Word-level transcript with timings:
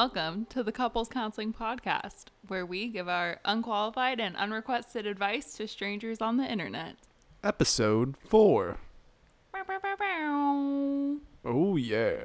welcome 0.00 0.46
to 0.46 0.62
the 0.62 0.72
Couples 0.72 1.10
Counseling 1.10 1.52
Podcast, 1.52 2.28
where 2.48 2.64
we 2.64 2.88
give 2.88 3.06
our 3.06 3.38
unqualified 3.44 4.18
and 4.18 4.34
unrequested 4.34 5.04
advice 5.04 5.52
to 5.52 5.68
strangers 5.68 6.22
on 6.22 6.38
the 6.38 6.50
internet. 6.50 6.96
Episode 7.44 8.16
4. 8.16 8.78
Bow, 9.52 9.62
bow, 9.68 9.96
bow. 9.98 11.16
Oh, 11.44 11.76
yeah. 11.76 12.16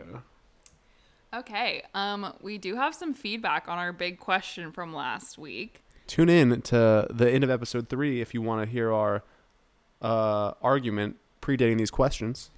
Okay, 1.33 1.83
um, 1.93 2.33
we 2.39 2.57
do 2.57 2.77
have 2.77 2.95
some 2.95 3.13
feedback 3.13 3.67
on 3.67 3.77
our 3.77 3.91
big 3.91 4.19
question 4.19 4.71
from 4.71 4.93
last 4.93 5.37
week. 5.37 5.83
Tune 6.07 6.29
in 6.29 6.61
to 6.61 7.07
the 7.09 7.29
end 7.29 7.43
of 7.43 7.49
episode 7.49 7.89
3 7.89 8.21
if 8.21 8.33
you 8.33 8.41
want 8.41 8.65
to 8.65 8.71
hear 8.71 8.93
our 8.93 9.21
uh, 10.01 10.53
argument 10.61 11.17
predating 11.41 11.77
these 11.77 11.91
questions. 11.91 12.51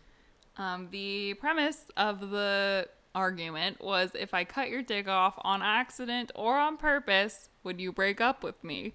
Um, 0.57 0.89
the 0.91 1.33
premise 1.35 1.85
of 1.97 2.29
the 2.29 2.87
argument 3.17 3.81
was 3.81 4.11
if 4.13 4.33
I 4.33 4.43
cut 4.43 4.69
your 4.69 4.83
dick 4.83 5.07
off 5.07 5.33
on 5.41 5.63
accident 5.63 6.31
or 6.35 6.57
on 6.57 6.77
purpose, 6.77 7.49
would 7.63 7.81
you 7.81 7.91
break 7.91 8.21
up 8.21 8.43
with 8.43 8.63
me? 8.63 8.93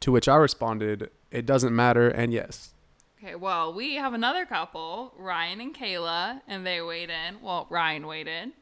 To 0.00 0.12
which 0.12 0.28
I 0.28 0.34
responded, 0.36 1.10
it 1.30 1.46
doesn't 1.46 1.74
matter, 1.74 2.08
and 2.08 2.32
yes. 2.32 2.74
Okay, 3.22 3.36
well, 3.36 3.72
we 3.72 3.94
have 3.94 4.12
another 4.12 4.44
couple, 4.44 5.14
Ryan 5.16 5.60
and 5.60 5.74
Kayla, 5.74 6.40
and 6.48 6.66
they 6.66 6.80
weighed 6.80 7.10
in. 7.10 7.40
Well, 7.40 7.66
Ryan 7.70 8.06
weighed 8.06 8.26
in. 8.26 8.52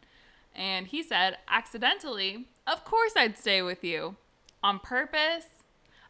And 0.54 0.88
he 0.88 1.02
said, 1.02 1.38
accidentally, 1.48 2.48
of 2.66 2.84
course 2.84 3.12
I'd 3.16 3.38
stay 3.38 3.62
with 3.62 3.82
you. 3.82 4.16
On 4.62 4.78
purpose, 4.78 5.46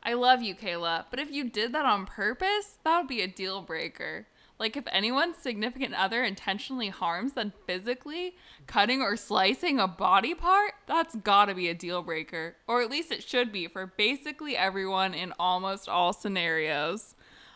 I 0.03 0.15
love 0.15 0.43
you, 0.43 0.55
Kayla, 0.55 1.05
but 1.11 1.21
if 1.21 1.31
you 1.31 1.45
did 1.45 1.73
that 1.73 1.85
on 1.85 2.07
purpose, 2.07 2.79
that 2.85 2.99
would 2.99 3.09
be 3.09 3.21
a 3.21 3.29
deal 3.29 3.61
breaker. 3.61 4.27
Like, 4.59 4.77
if 4.77 4.85
anyone's 4.91 5.39
significant 5.39 5.95
other 5.95 6.25
intentionally 6.25 6.89
harms 6.89 7.35
them 7.35 7.53
physically, 7.67 8.37
cutting 8.67 9.01
or 9.01 9.17
slicing 9.17 9.79
a 9.79 9.87
body 9.87 10.35
part, 10.35 10.73
that's 10.87 11.15
gotta 11.17 11.55
be 11.55 11.69
a 11.69 11.75
deal 11.75 12.03
breaker. 12.03 12.57
Or 12.67 12.83
at 12.83 12.91
least 12.91 13.13
it 13.13 13.23
should 13.23 13.53
be 13.53 13.69
for 13.69 13.87
basically 13.87 14.57
everyone 14.57 15.15
in 15.15 15.33
almost 15.39 15.89
all 15.89 16.13
scenarios. 16.13 17.15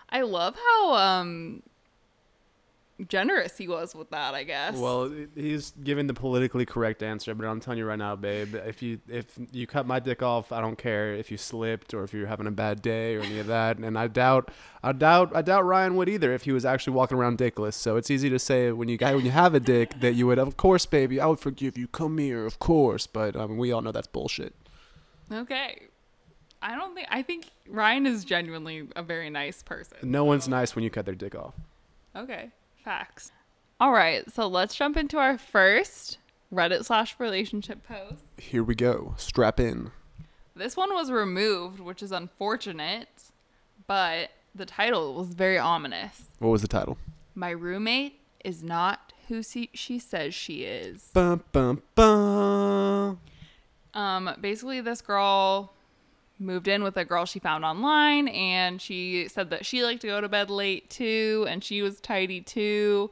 I 0.08 0.20
love 0.20 0.56
how 0.56 0.94
um 0.94 1.62
generous 3.08 3.58
he 3.58 3.68
was 3.68 3.94
with 3.94 4.10
that, 4.10 4.34
I 4.34 4.44
guess. 4.44 4.76
Well, 4.76 5.12
he's 5.34 5.72
giving 5.82 6.06
the 6.06 6.14
politically 6.14 6.64
correct 6.66 7.02
answer, 7.02 7.34
but 7.34 7.46
I'm 7.46 7.60
telling 7.60 7.78
you 7.78 7.86
right 7.86 7.98
now, 7.98 8.16
babe, 8.16 8.54
if 8.54 8.82
you 8.82 9.00
if 9.08 9.38
you 9.52 9.66
cut 9.66 9.86
my 9.86 9.98
dick 10.00 10.22
off, 10.22 10.52
I 10.52 10.60
don't 10.60 10.76
care 10.78 11.14
if 11.14 11.30
you 11.30 11.36
slipped 11.36 11.94
or 11.94 12.04
if 12.04 12.12
you're 12.12 12.26
having 12.26 12.46
a 12.46 12.50
bad 12.50 12.82
day 12.82 13.16
or 13.16 13.20
any 13.20 13.38
of 13.38 13.46
that. 13.48 13.78
And 13.78 13.98
I 13.98 14.08
doubt, 14.08 14.50
I 14.82 14.92
doubt, 14.92 15.34
I 15.34 15.42
doubt 15.42 15.64
Ryan 15.64 15.96
would 15.96 16.08
either 16.08 16.32
if 16.32 16.42
he 16.42 16.52
was 16.52 16.64
actually 16.64 16.94
walking 16.94 17.18
around 17.18 17.38
dickless. 17.38 17.74
So 17.74 17.96
it's 17.96 18.10
easy 18.10 18.30
to 18.30 18.38
say 18.38 18.72
when 18.72 18.88
you 18.88 18.96
guy 18.96 19.14
when 19.14 19.24
you 19.24 19.30
have 19.30 19.54
a 19.54 19.60
dick 19.60 20.00
that 20.00 20.14
you 20.14 20.26
would, 20.26 20.38
of 20.38 20.56
course, 20.56 20.86
baby, 20.86 21.20
I 21.20 21.26
would 21.26 21.40
forgive 21.40 21.76
you. 21.78 21.88
Come 21.88 22.18
here, 22.18 22.46
of 22.46 22.58
course. 22.58 23.06
But 23.06 23.36
I 23.36 23.46
mean, 23.46 23.58
we 23.58 23.72
all 23.72 23.82
know 23.82 23.92
that's 23.92 24.08
bullshit. 24.08 24.54
okay. 25.30 25.88
I 26.64 26.76
don't 26.76 26.94
think 26.94 27.08
I 27.10 27.22
think 27.22 27.46
Ryan 27.68 28.06
is 28.06 28.24
genuinely 28.24 28.88
a 28.94 29.02
very 29.02 29.30
nice 29.30 29.62
person. 29.62 29.98
No 30.02 30.24
one's 30.24 30.46
nice 30.48 30.76
when 30.76 30.84
you 30.84 30.90
cut 30.90 31.06
their 31.06 31.14
dick 31.16 31.34
off. 31.34 31.54
Okay. 32.14 32.50
Facts. 32.84 33.32
All 33.78 33.92
right, 33.92 34.30
so 34.30 34.46
let's 34.46 34.74
jump 34.74 34.96
into 34.96 35.18
our 35.18 35.38
first 35.38 36.18
Reddit 36.52 36.84
slash 36.84 37.14
relationship 37.18 37.86
post. 37.86 38.24
Here 38.38 38.62
we 38.62 38.74
go. 38.74 39.14
Strap 39.16 39.58
in. 39.60 39.90
This 40.54 40.76
one 40.76 40.92
was 40.92 41.10
removed, 41.10 41.80
which 41.80 42.02
is 42.02 42.12
unfortunate, 42.12 43.30
but 43.86 44.30
the 44.54 44.66
title 44.66 45.14
was 45.14 45.28
very 45.28 45.58
ominous. 45.58 46.24
What 46.38 46.50
was 46.50 46.62
the 46.62 46.68
title? 46.68 46.98
My 47.34 47.50
roommate 47.50 48.20
is 48.44 48.62
not 48.62 49.12
who 49.28 49.42
she, 49.42 49.70
she 49.72 49.98
says 49.98 50.34
she 50.34 50.64
is. 50.64 51.10
Bum 51.14 51.42
bum 51.52 51.82
bum. 51.94 53.18
Um, 53.94 54.34
basically, 54.40 54.80
this 54.80 55.00
girl 55.00 55.72
moved 56.42 56.68
in 56.68 56.82
with 56.82 56.96
a 56.96 57.04
girl 57.04 57.24
she 57.24 57.38
found 57.38 57.64
online, 57.64 58.28
and 58.28 58.80
she 58.80 59.28
said 59.28 59.50
that 59.50 59.64
she 59.64 59.82
liked 59.82 60.02
to 60.02 60.08
go 60.08 60.20
to 60.20 60.28
bed 60.28 60.50
late 60.50 60.90
too, 60.90 61.46
and 61.48 61.62
she 61.64 61.80
was 61.82 62.00
tidy 62.00 62.40
too. 62.40 63.10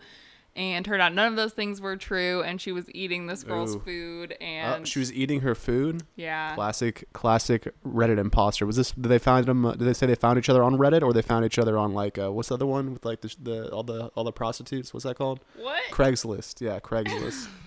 And 0.57 0.85
turned 0.85 1.01
out 1.01 1.15
none 1.15 1.29
of 1.29 1.37
those 1.37 1.53
things 1.53 1.81
were 1.81 1.97
true, 1.97 2.43
and 2.43 2.61
she 2.61 2.73
was 2.73 2.91
eating 2.93 3.29
this 3.29 3.45
girl's 3.45 3.77
Ooh. 3.77 3.81
food, 3.81 4.33
Uh, 4.41 4.45
and 4.45 4.89
she 4.89 4.99
was 4.99 5.13
eating 5.13 5.43
her 5.43 5.55
food. 5.55 6.03
yeah, 6.17 6.57
Classic, 6.57 7.05
classic 7.13 7.73
Reddit 7.87 8.19
imposter. 8.19 8.67
Was 8.67 8.75
this? 8.77 8.91
Did 8.91 9.05
they 9.09 9.21
find 9.21 9.47
them? 9.47 9.65
uh, 9.65 9.73
Did 9.73 9.85
they 9.85 9.93
say 9.93 10.07
they 10.07 10.17
found 10.17 10.41
each 10.41 10.49
other 10.49 10.65
on 10.65 10.77
Reddit, 10.77 11.03
or 11.03 11.13
they 11.13 11.23
found 11.23 11.45
each 11.45 11.57
other 11.59 11.79
on 11.79 11.95
like 11.95 12.19
uh, 12.19 12.33
what's 12.33 12.49
the 12.49 12.55
other 12.55 12.67
one 12.67 12.93
with 12.93 13.05
like 13.05 13.21
the, 13.21 13.35
the 13.41 13.69
all 13.71 13.85
the 13.85 14.07
all 14.17 14.25
the 14.25 14.33
prostitutes? 14.33 14.93
What's 14.93 15.05
that 15.05 15.17
called? 15.17 15.39
what? 15.57 15.81
Craigslist. 15.93 16.61
Yeah, 16.61 16.81
Craigslist. 16.81 17.47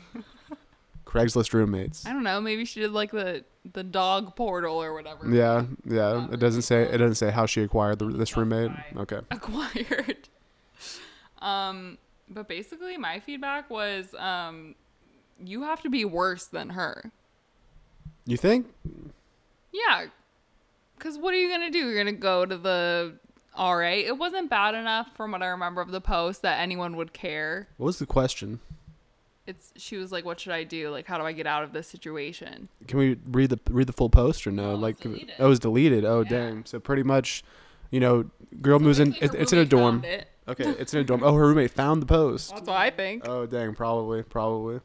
Craigslist 1.13 1.53
roommates. 1.53 2.05
I 2.05 2.13
don't 2.13 2.23
know. 2.23 2.41
Maybe 2.41 2.65
she 2.65 2.79
did 2.79 2.91
like 2.91 3.11
the 3.11 3.43
the 3.71 3.83
dog 3.83 4.35
portal 4.35 4.81
or 4.81 4.93
whatever. 4.93 5.29
Yeah, 5.29 5.65
yeah. 5.85 6.27
It 6.31 6.39
doesn't 6.39 6.63
say. 6.63 6.83
It 6.83 6.97
doesn't 6.97 7.15
say 7.15 7.29
how 7.29 7.45
she 7.45 7.61
acquired 7.61 7.99
the, 7.99 8.05
this 8.05 8.35
roommate. 8.35 8.71
Okay. 8.97 9.19
acquired. 9.31 10.29
Um, 11.43 11.97
but 12.29 12.47
basically, 12.47 12.95
my 12.95 13.19
feedback 13.19 13.69
was, 13.69 14.15
um, 14.17 14.75
you 15.43 15.63
have 15.63 15.81
to 15.81 15.89
be 15.89 16.05
worse 16.05 16.45
than 16.45 16.69
her. 16.69 17.11
You 18.25 18.37
think? 18.37 18.67
Yeah, 19.73 20.05
because 20.97 21.17
what 21.17 21.33
are 21.33 21.37
you 21.37 21.49
gonna 21.49 21.69
do? 21.69 21.79
You're 21.79 21.97
gonna 21.97 22.13
go 22.13 22.45
to 22.45 22.57
the. 22.57 23.15
All 23.55 23.75
right, 23.75 24.05
it 24.05 24.17
wasn't 24.17 24.49
bad 24.49 24.73
enough 24.73 25.09
from 25.15 25.31
what 25.33 25.43
I 25.43 25.47
remember 25.47 25.81
of 25.81 25.91
the 25.91 25.99
post 25.99 26.41
that 26.43 26.59
anyone 26.61 26.95
would 26.95 27.11
care. 27.11 27.67
What 27.75 27.87
was 27.87 27.99
the 27.99 28.05
question? 28.05 28.61
It's 29.45 29.73
she 29.75 29.97
was 29.97 30.11
like, 30.11 30.23
"What 30.25 30.39
should 30.39 30.53
I 30.53 30.63
do? 30.63 30.89
Like, 30.89 31.05
how 31.05 31.17
do 31.17 31.25
I 31.25 31.33
get 31.33 31.45
out 31.47 31.63
of 31.63 31.73
this 31.73 31.87
situation?" 31.87 32.69
Can 32.87 32.97
we 32.99 33.17
read 33.25 33.49
the 33.49 33.59
read 33.69 33.87
the 33.87 33.93
full 33.93 34.09
post 34.09 34.47
or 34.47 34.51
no? 34.51 34.71
No, 34.71 34.75
like, 34.77 34.97
oh, 35.05 35.11
it 35.15 35.43
was 35.43 35.59
deleted. 35.59 36.05
Oh, 36.05 36.21
Yeah. 36.21 36.29
dang. 36.29 36.65
So 36.65 36.79
pretty 36.79 37.03
much, 37.03 37.43
you 37.91 37.99
know, 37.99 38.29
girl 38.61 38.79
So 38.79 38.85
moves 38.85 38.99
in. 38.99 39.13
It, 39.21 39.33
it's 39.35 39.51
in 39.51 39.59
a 39.59 39.65
dorm. 39.65 40.03
it. 40.05 40.27
Okay, 40.47 40.69
it's 40.79 40.93
in 40.93 40.99
a 41.01 41.03
dorm. 41.03 41.23
Oh, 41.23 41.33
her 41.33 41.47
roommate 41.47 41.71
found 41.71 42.01
the 42.01 42.05
post. 42.05 42.51
That's 42.51 42.67
what 42.67 42.77
I 42.77 42.89
think. 42.89 43.27
Oh 43.27 43.45
dang, 43.45 43.75
probably, 43.75 44.23
probably. 44.23 44.79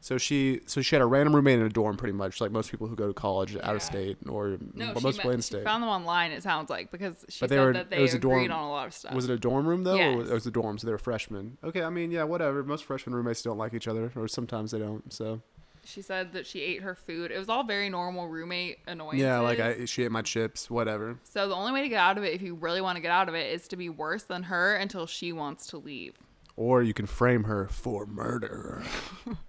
So 0.00 0.18
she, 0.18 0.60
so 0.66 0.82
she 0.82 0.94
had 0.94 1.02
a 1.02 1.06
random 1.06 1.34
roommate 1.34 1.58
in 1.58 1.64
a 1.66 1.68
dorm, 1.68 1.96
pretty 1.96 2.12
much, 2.12 2.40
like 2.40 2.52
most 2.52 2.70
people 2.70 2.86
who 2.86 2.94
go 2.94 3.08
to 3.08 3.14
college 3.14 3.56
out 3.56 3.74
of 3.74 3.82
state 3.82 4.16
or 4.28 4.56
no, 4.74 4.92
most 5.00 5.16
met, 5.18 5.26
in 5.26 5.38
she 5.38 5.42
state. 5.42 5.64
found 5.64 5.82
them 5.82 5.90
online. 5.90 6.30
It 6.30 6.42
sounds 6.44 6.70
like 6.70 6.92
because 6.92 7.24
she 7.28 7.40
But 7.40 7.50
they 7.50 7.56
said 7.56 7.62
were- 7.64 7.72
that 7.72 7.80
it 7.86 7.90
they 7.90 8.02
was 8.02 8.14
a 8.14 8.18
agreed 8.18 8.48
dorm- 8.48 8.52
on 8.60 8.64
a 8.64 8.70
lot 8.70 8.86
of 8.86 8.94
stuff. 8.94 9.14
Was 9.14 9.24
it 9.28 9.32
a 9.32 9.38
dorm 9.38 9.66
room 9.66 9.82
though? 9.84 9.94
Or 9.94 10.20
Yes. 10.20 10.28
it 10.30 10.34
was 10.34 10.46
a 10.46 10.50
dorm, 10.52 10.78
so 10.78 10.86
they 10.86 10.92
were 10.92 10.98
freshmen. 10.98 11.58
Okay, 11.64 11.82
I 11.82 11.90
mean, 11.90 12.10
yeah, 12.12 12.22
whatever. 12.24 12.62
Most 12.62 12.84
freshman 12.84 13.14
roommates 13.16 13.42
don't 13.42 13.58
like 13.58 13.74
each 13.74 13.88
other, 13.88 14.12
or 14.14 14.28
sometimes 14.28 14.70
they 14.70 14.78
don't. 14.78 15.12
So 15.12 15.40
She 15.84 16.02
said 16.02 16.32
that 16.34 16.46
she 16.46 16.60
ate 16.62 16.82
her 16.82 16.94
food. 16.94 17.30
It 17.32 17.38
was 17.38 17.48
all 17.48 17.64
very 17.64 17.88
normal 17.88 18.28
roommate 18.28 18.78
annoyances. 18.86 19.20
yeah, 19.22 19.38
like 19.40 19.58
I, 19.60 19.84
she 19.86 20.02
ate 20.04 20.10
my 20.12 20.22
chips, 20.22 20.68
whatever. 20.70 21.18
So 21.24 21.48
the 21.48 21.54
only 21.54 21.72
way 21.72 21.82
to 21.82 21.88
get 21.88 21.98
out 22.00 22.16
of 22.18 22.24
it, 22.24 22.32
if 22.34 22.42
you 22.42 22.54
really 22.54 22.80
want 22.80 22.96
to 22.96 23.02
get 23.02 23.10
out 23.10 23.28
of 23.28 23.34
it, 23.34 23.52
is 23.52 23.66
to 23.68 23.76
be 23.76 23.88
worse 23.88 24.22
than 24.24 24.44
her 24.44 24.74
until 24.76 25.06
she 25.06 25.32
wants 25.32 25.66
to 25.68 25.78
leave. 25.78 26.14
Or 26.56 26.82
you 26.82 26.94
can 26.94 27.06
frame 27.06 27.44
her 27.44 27.66
for 27.68 28.06
murder. 28.06 28.82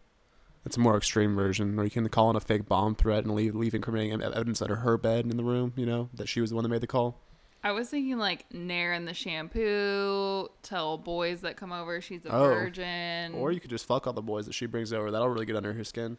That's 0.67 0.75
a 0.75 0.81
more 0.81 0.97
extreme 0.97 1.33
version. 1.33 1.79
Or 1.79 1.85
you 1.85 1.89
can 1.89 2.09
call 2.09 2.29
in 2.29 2.35
a 2.35 2.41
fake 2.41 2.67
bomb 2.67 2.93
threat 2.93 3.23
and 3.23 3.33
leave 3.33 3.55
leave 3.55 3.73
incriminating 3.73 4.21
evidence 4.21 4.61
under 4.61 4.75
her 4.75 4.97
bed 4.97 5.25
in 5.25 5.37
the 5.37 5.43
room. 5.45 5.71
You 5.77 5.85
know 5.85 6.09
that 6.15 6.27
she 6.27 6.41
was 6.41 6.49
the 6.49 6.55
one 6.57 6.63
that 6.63 6.69
made 6.69 6.81
the 6.81 6.87
call. 6.87 7.21
I 7.63 7.71
was 7.71 7.89
thinking 7.89 8.17
like 8.17 8.53
Nair 8.53 8.93
in 8.93 9.05
the 9.05 9.13
shampoo, 9.13 10.49
tell 10.63 10.97
boys 10.97 11.39
that 11.41 11.55
come 11.55 11.71
over 11.71 12.01
she's 12.01 12.25
a 12.25 12.29
Oh. 12.33 12.49
virgin. 12.49 13.33
Or 13.33 13.53
you 13.53 13.61
could 13.61 13.69
just 13.69 13.85
fuck 13.85 14.07
all 14.07 14.13
the 14.13 14.21
boys 14.21 14.45
that 14.45 14.53
she 14.53 14.65
brings 14.65 14.91
over. 14.91 15.09
That'll 15.09 15.29
really 15.29 15.45
get 15.45 15.55
under 15.55 15.71
her 15.73 15.83
skin. 15.85 16.17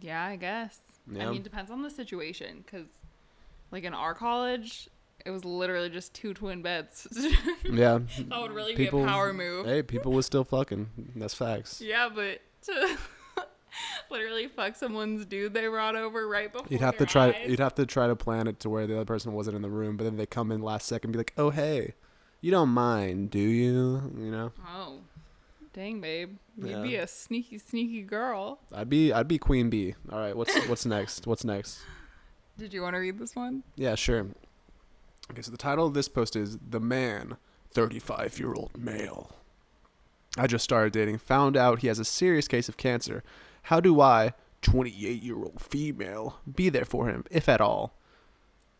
yeah, 0.00 0.24
I 0.24 0.36
guess. 0.36 0.78
Yeah. 1.10 1.28
I 1.28 1.30
mean, 1.32 1.42
depends 1.42 1.70
on 1.70 1.80
the 1.82 1.90
situation. 1.90 2.62
Because, 2.64 2.88
like 3.72 3.84
in 3.84 3.94
our 3.94 4.14
college, 4.14 4.88
it 5.24 5.30
was 5.30 5.44
literally 5.44 5.88
just 5.90 6.12
two 6.14 6.34
twin 6.34 6.60
beds. 6.62 7.06
Yeah. 7.64 8.00
that 8.28 8.40
would 8.40 8.52
really 8.52 8.76
People- 8.76 9.00
be 9.00 9.04
a 9.04 9.08
power 9.08 9.32
move. 9.32 9.64
Hey, 9.66 9.82
people 9.82 10.12
was 10.12 10.26
still 10.26 10.44
fucking. 10.44 10.88
That's 11.16 11.34
facts. 11.34 11.80
Yeah, 11.80 12.08
but 12.14 12.40
to 12.66 12.96
literally 14.10 14.46
fuck 14.48 14.76
someone's 14.76 15.24
dude 15.26 15.54
they 15.54 15.66
brought 15.68 15.96
over 15.96 16.26
right 16.28 16.52
before 16.52 16.66
You'd 16.70 16.80
have 16.80 16.96
to 16.98 17.06
try. 17.06 17.28
eyes. 17.28 17.48
You'd 17.48 17.58
have 17.60 17.74
to 17.76 17.86
try 17.86 18.06
to 18.06 18.16
plan 18.16 18.46
it 18.46 18.60
to 18.60 18.70
where 18.70 18.86
the 18.86 18.96
other 18.96 19.04
person 19.04 19.32
wasn't 19.32 19.56
in 19.56 19.62
the 19.62 19.68
room, 19.70 19.96
but 19.96 20.04
then 20.04 20.16
they 20.16 20.26
come 20.26 20.50
in 20.52 20.62
last 20.62 20.86
second, 20.86 21.08
and 21.08 21.12
be 21.12 21.18
like, 21.18 21.32
"Oh 21.36 21.50
hey, 21.50 21.94
you 22.40 22.50
don't 22.50 22.70
mind, 22.70 23.30
do 23.30 23.38
you?" 23.38 24.12
You 24.16 24.30
know. 24.30 24.52
Oh, 24.66 25.00
dang, 25.72 26.00
babe, 26.00 26.36
you'd 26.56 26.68
Yeah. 26.70 26.82
be 26.82 26.96
a 26.96 27.06
sneaky, 27.06 27.58
sneaky 27.58 28.02
girl. 28.02 28.58
I'd 28.74 28.88
be. 28.88 29.12
I'd 29.12 29.28
be 29.28 29.38
Queen 29.38 29.70
Bee. 29.70 29.94
All 30.10 30.18
right. 30.18 30.36
What's 30.36 30.54
What's 30.68 30.86
next? 30.86 31.26
What's 31.26 31.44
next? 31.44 31.80
Did 32.58 32.72
you 32.74 32.82
want 32.82 32.94
to 32.94 32.98
read 32.98 33.18
this 33.18 33.36
one? 33.36 33.62
Yeah, 33.76 33.94
sure. 33.94 34.26
Okay, 35.30 35.42
so 35.42 35.50
the 35.52 35.56
title 35.58 35.86
of 35.86 35.94
this 35.94 36.08
post 36.08 36.34
is 36.34 36.58
The 36.58 36.80
Man, 36.80 37.36
35 37.72 38.38
year 38.40 38.52
old 38.54 38.76
male. 38.76 39.30
I 40.36 40.46
just 40.46 40.64
started 40.64 40.92
dating, 40.92 41.18
found 41.18 41.56
out 41.56 41.80
he 41.80 41.86
has 41.88 41.98
a 41.98 42.04
serious 42.04 42.48
case 42.48 42.68
of 42.68 42.76
cancer. 42.76 43.22
How 43.62 43.80
do 43.80 44.00
I, 44.00 44.32
28 44.62 45.22
year 45.22 45.36
old 45.36 45.60
female, 45.60 46.38
be 46.52 46.68
there 46.68 46.84
for 46.84 47.08
him, 47.08 47.24
if 47.30 47.48
at 47.48 47.60
all? 47.60 47.94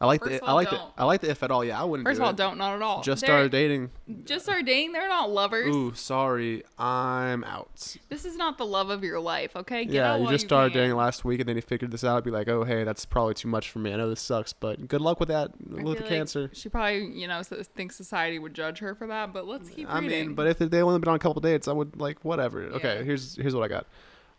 I 0.01 0.07
like 0.07 0.21
First 0.21 0.31
the 0.39 0.43
of 0.45 0.49
I 0.49 0.53
like 0.53 0.71
the 0.71 0.77
don't. 0.77 0.93
I 0.97 1.05
like 1.07 1.21
the 1.23 1.31
if 1.31 1.43
at 1.43 1.51
all. 1.51 1.65
Yeah, 1.65 1.81
I 1.81 1.83
wouldn't. 1.83 2.07
First 2.07 2.19
do 2.19 2.23
of 2.23 2.27
all, 2.27 2.31
it. 2.31 2.37
don't 2.37 2.57
not 2.57 2.77
at 2.77 2.83
all. 2.83 3.03
Just 3.03 3.23
They're- 3.23 3.31
started 3.31 3.51
dating. 3.51 3.91
Just 4.27 4.45
started 4.45 4.65
dating. 4.65 4.93
They're 4.93 5.09
not 5.09 5.29
lovers. 5.29 5.75
Ooh, 5.75 5.93
sorry, 5.93 6.63
I'm 6.79 7.43
out. 7.43 7.97
This 8.09 8.25
is 8.25 8.37
not 8.37 8.59
the 8.59 8.65
love 8.65 8.91
of 8.91 9.03
your 9.03 9.19
life. 9.19 9.57
Okay. 9.57 9.87
Get 9.87 9.95
yeah, 9.95 10.13
out 10.13 10.19
you 10.19 10.23
while 10.27 10.31
just 10.33 10.45
started 10.47 10.73
can. 10.73 10.83
dating 10.83 10.97
last 10.97 11.25
week, 11.25 11.41
and 11.41 11.49
then 11.49 11.57
you 11.57 11.63
figured 11.63 11.91
this 11.91 12.05
out. 12.05 12.23
Be 12.23 12.31
like, 12.31 12.47
oh, 12.47 12.63
hey, 12.63 12.85
that's 12.85 13.05
probably 13.07 13.35
too 13.35 13.49
much 13.49 13.71
for 13.73 13.81
me. 13.81 13.93
I 13.93 13.97
know 13.97 14.09
this 14.09 14.21
sucks, 14.21 14.53
but 14.53 14.87
good 14.87 15.01
luck 15.01 15.19
with 15.19 15.31
that 15.31 15.51
I 15.69 15.75
with 15.75 15.83
feel 15.83 15.95
the 15.95 16.01
like 16.03 16.09
cancer. 16.09 16.49
She 16.53 16.69
probably, 16.69 17.05
you 17.05 17.27
know, 17.27 17.43
thinks 17.43 17.97
society 17.97 18.39
would 18.39 18.55
judge 18.55 18.79
her 18.79 18.95
for 18.95 19.09
that. 19.09 19.33
But 19.33 19.49
let's 19.49 19.69
mm, 19.69 19.75
keep 19.75 19.91
I 19.93 19.99
reading. 19.99 20.27
mean, 20.29 20.35
but 20.37 20.47
if 20.47 20.59
they 20.59 20.81
only 20.81 21.01
been 21.01 21.09
on 21.09 21.17
a 21.17 21.19
couple 21.19 21.41
dates, 21.41 21.67
I 21.67 21.73
would 21.73 21.99
like 21.99 22.25
whatever. 22.25 22.63
Okay, 22.63 22.99
Yeah. 22.99 23.03
here's 23.03 23.35
here's 23.35 23.57
what 23.57 23.65
I 23.65 23.69
got. 23.69 23.85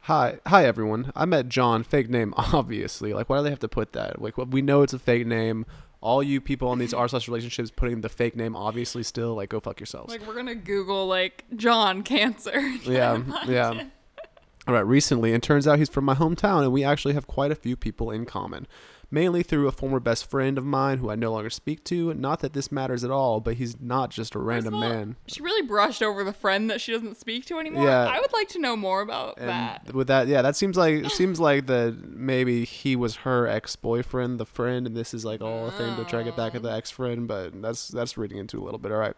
Hi, 0.04 0.40
hi 0.48 0.66
everyone. 0.66 1.12
I 1.16 1.26
met 1.26 1.50
John. 1.50 1.84
Fake 1.84 2.10
name, 2.10 2.34
obviously. 2.38 3.14
Like, 3.14 3.30
why 3.30 3.38
do 3.38 3.44
they 3.44 3.50
have 3.50 3.60
to 3.60 3.68
put 3.68 3.94
that? 3.94 4.22
Like, 4.22 4.38
we 4.38 4.62
know 4.62 4.82
it's 4.82 4.94
a 4.94 5.00
fake 5.00 5.28
name. 5.28 5.66
All 6.02 6.24
you 6.24 6.40
people 6.40 6.70
on 6.70 6.80
these 6.80 6.94
r 6.96 7.08
slash 7.08 7.28
relationships 7.28 7.72
putting 7.76 8.02
the 8.02 8.10
fake 8.10 8.36
name, 8.36 8.56
obviously, 8.56 9.04
still 9.04 9.36
like 9.36 9.50
go 9.50 9.60
fuck 9.60 9.80
yourselves. 9.80 10.12
like 10.12 10.26
we're 10.26 10.36
gonna 10.36 10.56
Google 10.56 11.08
like 11.08 11.44
John 11.56 12.04
cancer. 12.04 12.60
yeah, 12.84 13.22
yeah. 13.48 13.84
All 14.68 14.74
right. 14.74 14.86
Recently, 14.86 15.34
it 15.34 15.44
turns 15.44 15.68
out 15.68 15.78
he's 15.80 15.90
from 15.90 16.06
my 16.06 16.16
hometown, 16.16 16.64
and 16.64 16.72
we 16.72 16.84
actually 16.84 17.14
have 17.14 17.28
quite 17.28 17.52
a 17.52 17.56
few 17.56 17.76
people 17.76 18.12
in 18.12 18.26
common. 18.26 18.68
Mainly 19.12 19.42
through 19.42 19.68
a 19.68 19.72
former 19.72 20.00
best 20.00 20.30
friend 20.30 20.58
of 20.58 20.66
mine 20.66 21.00
who 21.00 21.10
I 21.10 21.16
no 21.16 21.32
longer 21.32 21.50
speak 21.50 21.84
to. 21.86 22.14
Not 22.14 22.42
that 22.42 22.54
this 22.54 22.72
matters 22.72 23.04
at 23.04 23.10
all, 23.10 23.40
but 23.40 23.56
he's 23.56 23.80
not 23.82 24.12
just 24.12 24.36
a 24.36 24.40
random 24.40 24.76
all, 24.76 24.82
man. 24.82 25.16
She 25.26 25.42
really 25.42 25.66
brushed 25.66 26.04
over 26.04 26.24
the 26.24 26.34
friend 26.34 26.70
that 26.70 26.80
she 26.80 26.92
doesn't 26.92 27.18
speak 27.18 27.46
to 27.48 27.58
anymore. 27.58 27.86
Yeah. 27.86 28.06
I 28.06 28.20
would 28.20 28.32
like 28.34 28.50
to 28.50 28.60
know 28.60 28.76
more 28.76 29.02
about 29.02 29.40
And 29.40 29.50
that. 29.50 29.94
with 29.94 30.08
that, 30.08 30.28
yeah, 30.28 30.44
that 30.44 30.56
seems 30.56 30.78
like 30.78 31.10
seems 31.10 31.40
like 31.40 31.66
that 31.68 31.98
maybe 32.10 32.66
he 32.66 32.96
was 32.96 33.18
her 33.18 33.48
ex 33.48 33.76
boyfriend, 33.76 34.40
the 34.40 34.46
friend, 34.46 34.86
and 34.86 34.96
this 34.96 35.14
is 35.14 35.26
like 35.26 35.42
all 35.42 35.68
a 35.68 35.72
thing 35.72 35.96
to 35.96 36.04
try 36.06 36.20
to 36.20 36.26
get 36.26 36.38
back 36.38 36.54
at 36.54 36.62
the 36.62 36.72
oh. 36.72 36.78
ex 36.78 36.92
friend. 36.92 37.28
But 37.28 37.60
that's 37.62 37.88
that's 37.88 38.18
reading 38.18 38.38
into 38.38 38.62
a 38.62 38.64
little 38.64 38.80
bit. 38.80 38.92
All 38.92 39.00
right, 39.00 39.16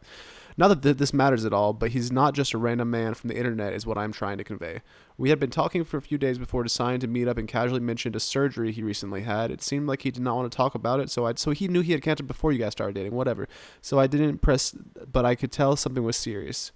not 0.61 0.67
that 0.67 0.83
th- 0.83 0.97
this 0.97 1.11
matters 1.11 1.43
at 1.43 1.53
all, 1.53 1.73
but 1.73 1.89
he's 1.89 2.11
not 2.11 2.35
just 2.35 2.53
a 2.53 2.57
random 2.59 2.91
man 2.91 3.15
from 3.15 3.29
the 3.29 3.35
internet, 3.35 3.73
is 3.73 3.87
what 3.87 3.97
I'm 3.97 4.11
trying 4.11 4.37
to 4.37 4.43
convey. 4.43 4.81
We 5.17 5.29
had 5.29 5.39
been 5.39 5.49
talking 5.49 5.83
for 5.83 5.97
a 5.97 6.01
few 6.03 6.19
days 6.19 6.37
before 6.37 6.61
deciding 6.61 6.99
to 6.99 7.07
meet 7.07 7.27
up, 7.27 7.39
and 7.39 7.47
casually 7.47 7.79
mentioned 7.79 8.15
a 8.15 8.19
surgery 8.19 8.71
he 8.71 8.83
recently 8.83 9.23
had. 9.23 9.49
It 9.49 9.63
seemed 9.63 9.87
like 9.87 10.03
he 10.03 10.11
did 10.11 10.21
not 10.21 10.35
want 10.35 10.51
to 10.51 10.55
talk 10.55 10.75
about 10.75 10.99
it, 10.99 11.09
so 11.09 11.25
I 11.25 11.33
so 11.33 11.49
he 11.49 11.67
knew 11.67 11.81
he 11.81 11.93
had 11.93 12.03
cancer 12.03 12.23
before 12.23 12.51
you 12.51 12.59
guys 12.59 12.73
started 12.73 12.93
dating, 12.93 13.13
whatever. 13.13 13.47
So 13.81 13.99
I 13.99 14.05
didn't 14.05 14.37
press, 14.37 14.75
but 15.11 15.25
I 15.25 15.33
could 15.33 15.51
tell 15.51 15.75
something 15.75 16.03
was 16.03 16.15
serious. 16.15 16.71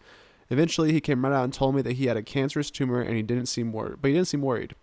Eventually, 0.49 0.91
he 0.91 0.99
came 0.99 1.23
right 1.23 1.33
out 1.33 1.43
and 1.43 1.53
told 1.53 1.75
me 1.75 1.83
that 1.83 1.93
he 1.93 2.07
had 2.07 2.17
a 2.17 2.23
cancerous 2.23 2.71
tumor 2.71 3.01
and 3.01 3.15
he 3.15 3.21
didn't 3.21 3.47
seem 3.47 3.71
worried. 3.71 3.97
But 4.01 4.07
he 4.07 4.13
didn't 4.15 4.27
seem 4.29 4.41
worried. 4.41 4.73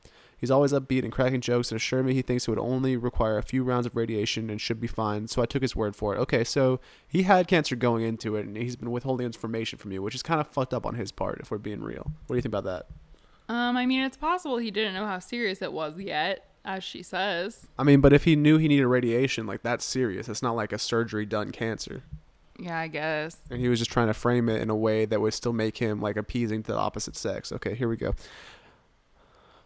He's 0.43 0.51
always 0.51 0.73
upbeat 0.73 1.05
and 1.05 1.13
cracking 1.13 1.41
jokes 1.41 1.71
and 1.71 1.77
assured 1.77 2.05
me 2.05 2.15
he 2.15 2.21
thinks 2.21 2.49
it 2.49 2.51
would 2.51 2.59
only 2.59 2.97
require 2.97 3.39
a 3.39 3.45
few 3.45 3.63
rounds 3.63 3.87
of 3.87 3.95
radiation 3.95 4.51
and 4.51 4.61
should 4.61 4.81
be 4.81 4.89
fine. 4.89 5.29
So 5.29 5.41
I 5.41 5.47
took 5.47 5.63
his 5.63 5.77
word 5.77 5.95
for 5.95 6.17
it. 6.17 6.19
Okay, 6.19 6.43
so 6.43 6.81
he 7.07 7.23
had 7.23 7.47
cancer 7.47 7.77
going 7.77 8.03
into 8.03 8.35
it 8.35 8.45
and 8.45 8.57
he's 8.57 8.75
been 8.75 8.91
withholding 8.91 9.25
information 9.25 9.79
from 9.79 9.93
you, 9.93 10.03
which 10.03 10.17
is 10.17 10.23
kind 10.25 10.41
of 10.41 10.49
fucked 10.49 10.75
up 10.75 10.85
on 10.85 10.97
his 10.97 11.13
part 11.13 11.39
if 11.41 11.53
we're 11.53 11.59
being 11.59 11.81
real. 11.81 12.11
What 12.27 12.35
do 12.35 12.39
you 12.39 12.43
think 12.43 12.53
about 12.57 12.65
that? 12.65 12.87
Um, 13.49 13.77
I 13.77 13.87
mean, 13.87 14.03
it's 14.03 14.17
possible 14.17 14.59
he 14.59 14.73
didn't 14.73 14.95
know 14.95 15.07
how 15.07 15.21
serious 15.21 15.63
it 15.63 15.73
was 15.73 15.97
yet, 16.01 16.49
as 16.65 16.83
she 16.83 17.05
says. 17.05 17.69
I 17.79 17.85
mean, 17.85 18.01
but 18.01 18.13
if 18.13 18.25
he 18.25 18.35
knew 18.35 18.59
he 18.59 18.67
needed 18.67 18.89
radiation, 18.89 19.47
like 19.47 19.63
that's 19.63 19.85
serious. 19.85 20.29
It's 20.29 20.43
not 20.43 20.57
like 20.57 20.73
a 20.73 20.79
surgery 20.79 21.25
done 21.25 21.53
cancer. 21.53 22.03
Yeah, 22.59 22.79
I 22.79 22.89
guess. 22.89 23.37
and 23.49 23.61
he 23.61 23.69
was 23.69 23.79
just 23.79 23.93
trying 23.93 24.09
to 24.09 24.15
frame 24.15 24.49
it 24.49 24.61
in 24.61 24.71
a 24.71 24.77
way 24.77 25.05
that 25.05 25.21
would 25.21 25.35
still 25.35 25.53
make 25.53 25.79
him 25.79 26.01
like 26.01 26.17
appeasing 26.17 26.65
to 26.65 26.73
the 26.73 26.79
opposite 26.79 27.15
sex. 27.15 27.53
Okay, 27.53 27.77
here 27.77 27.89
we 27.89 27.97
go. 27.97 28.15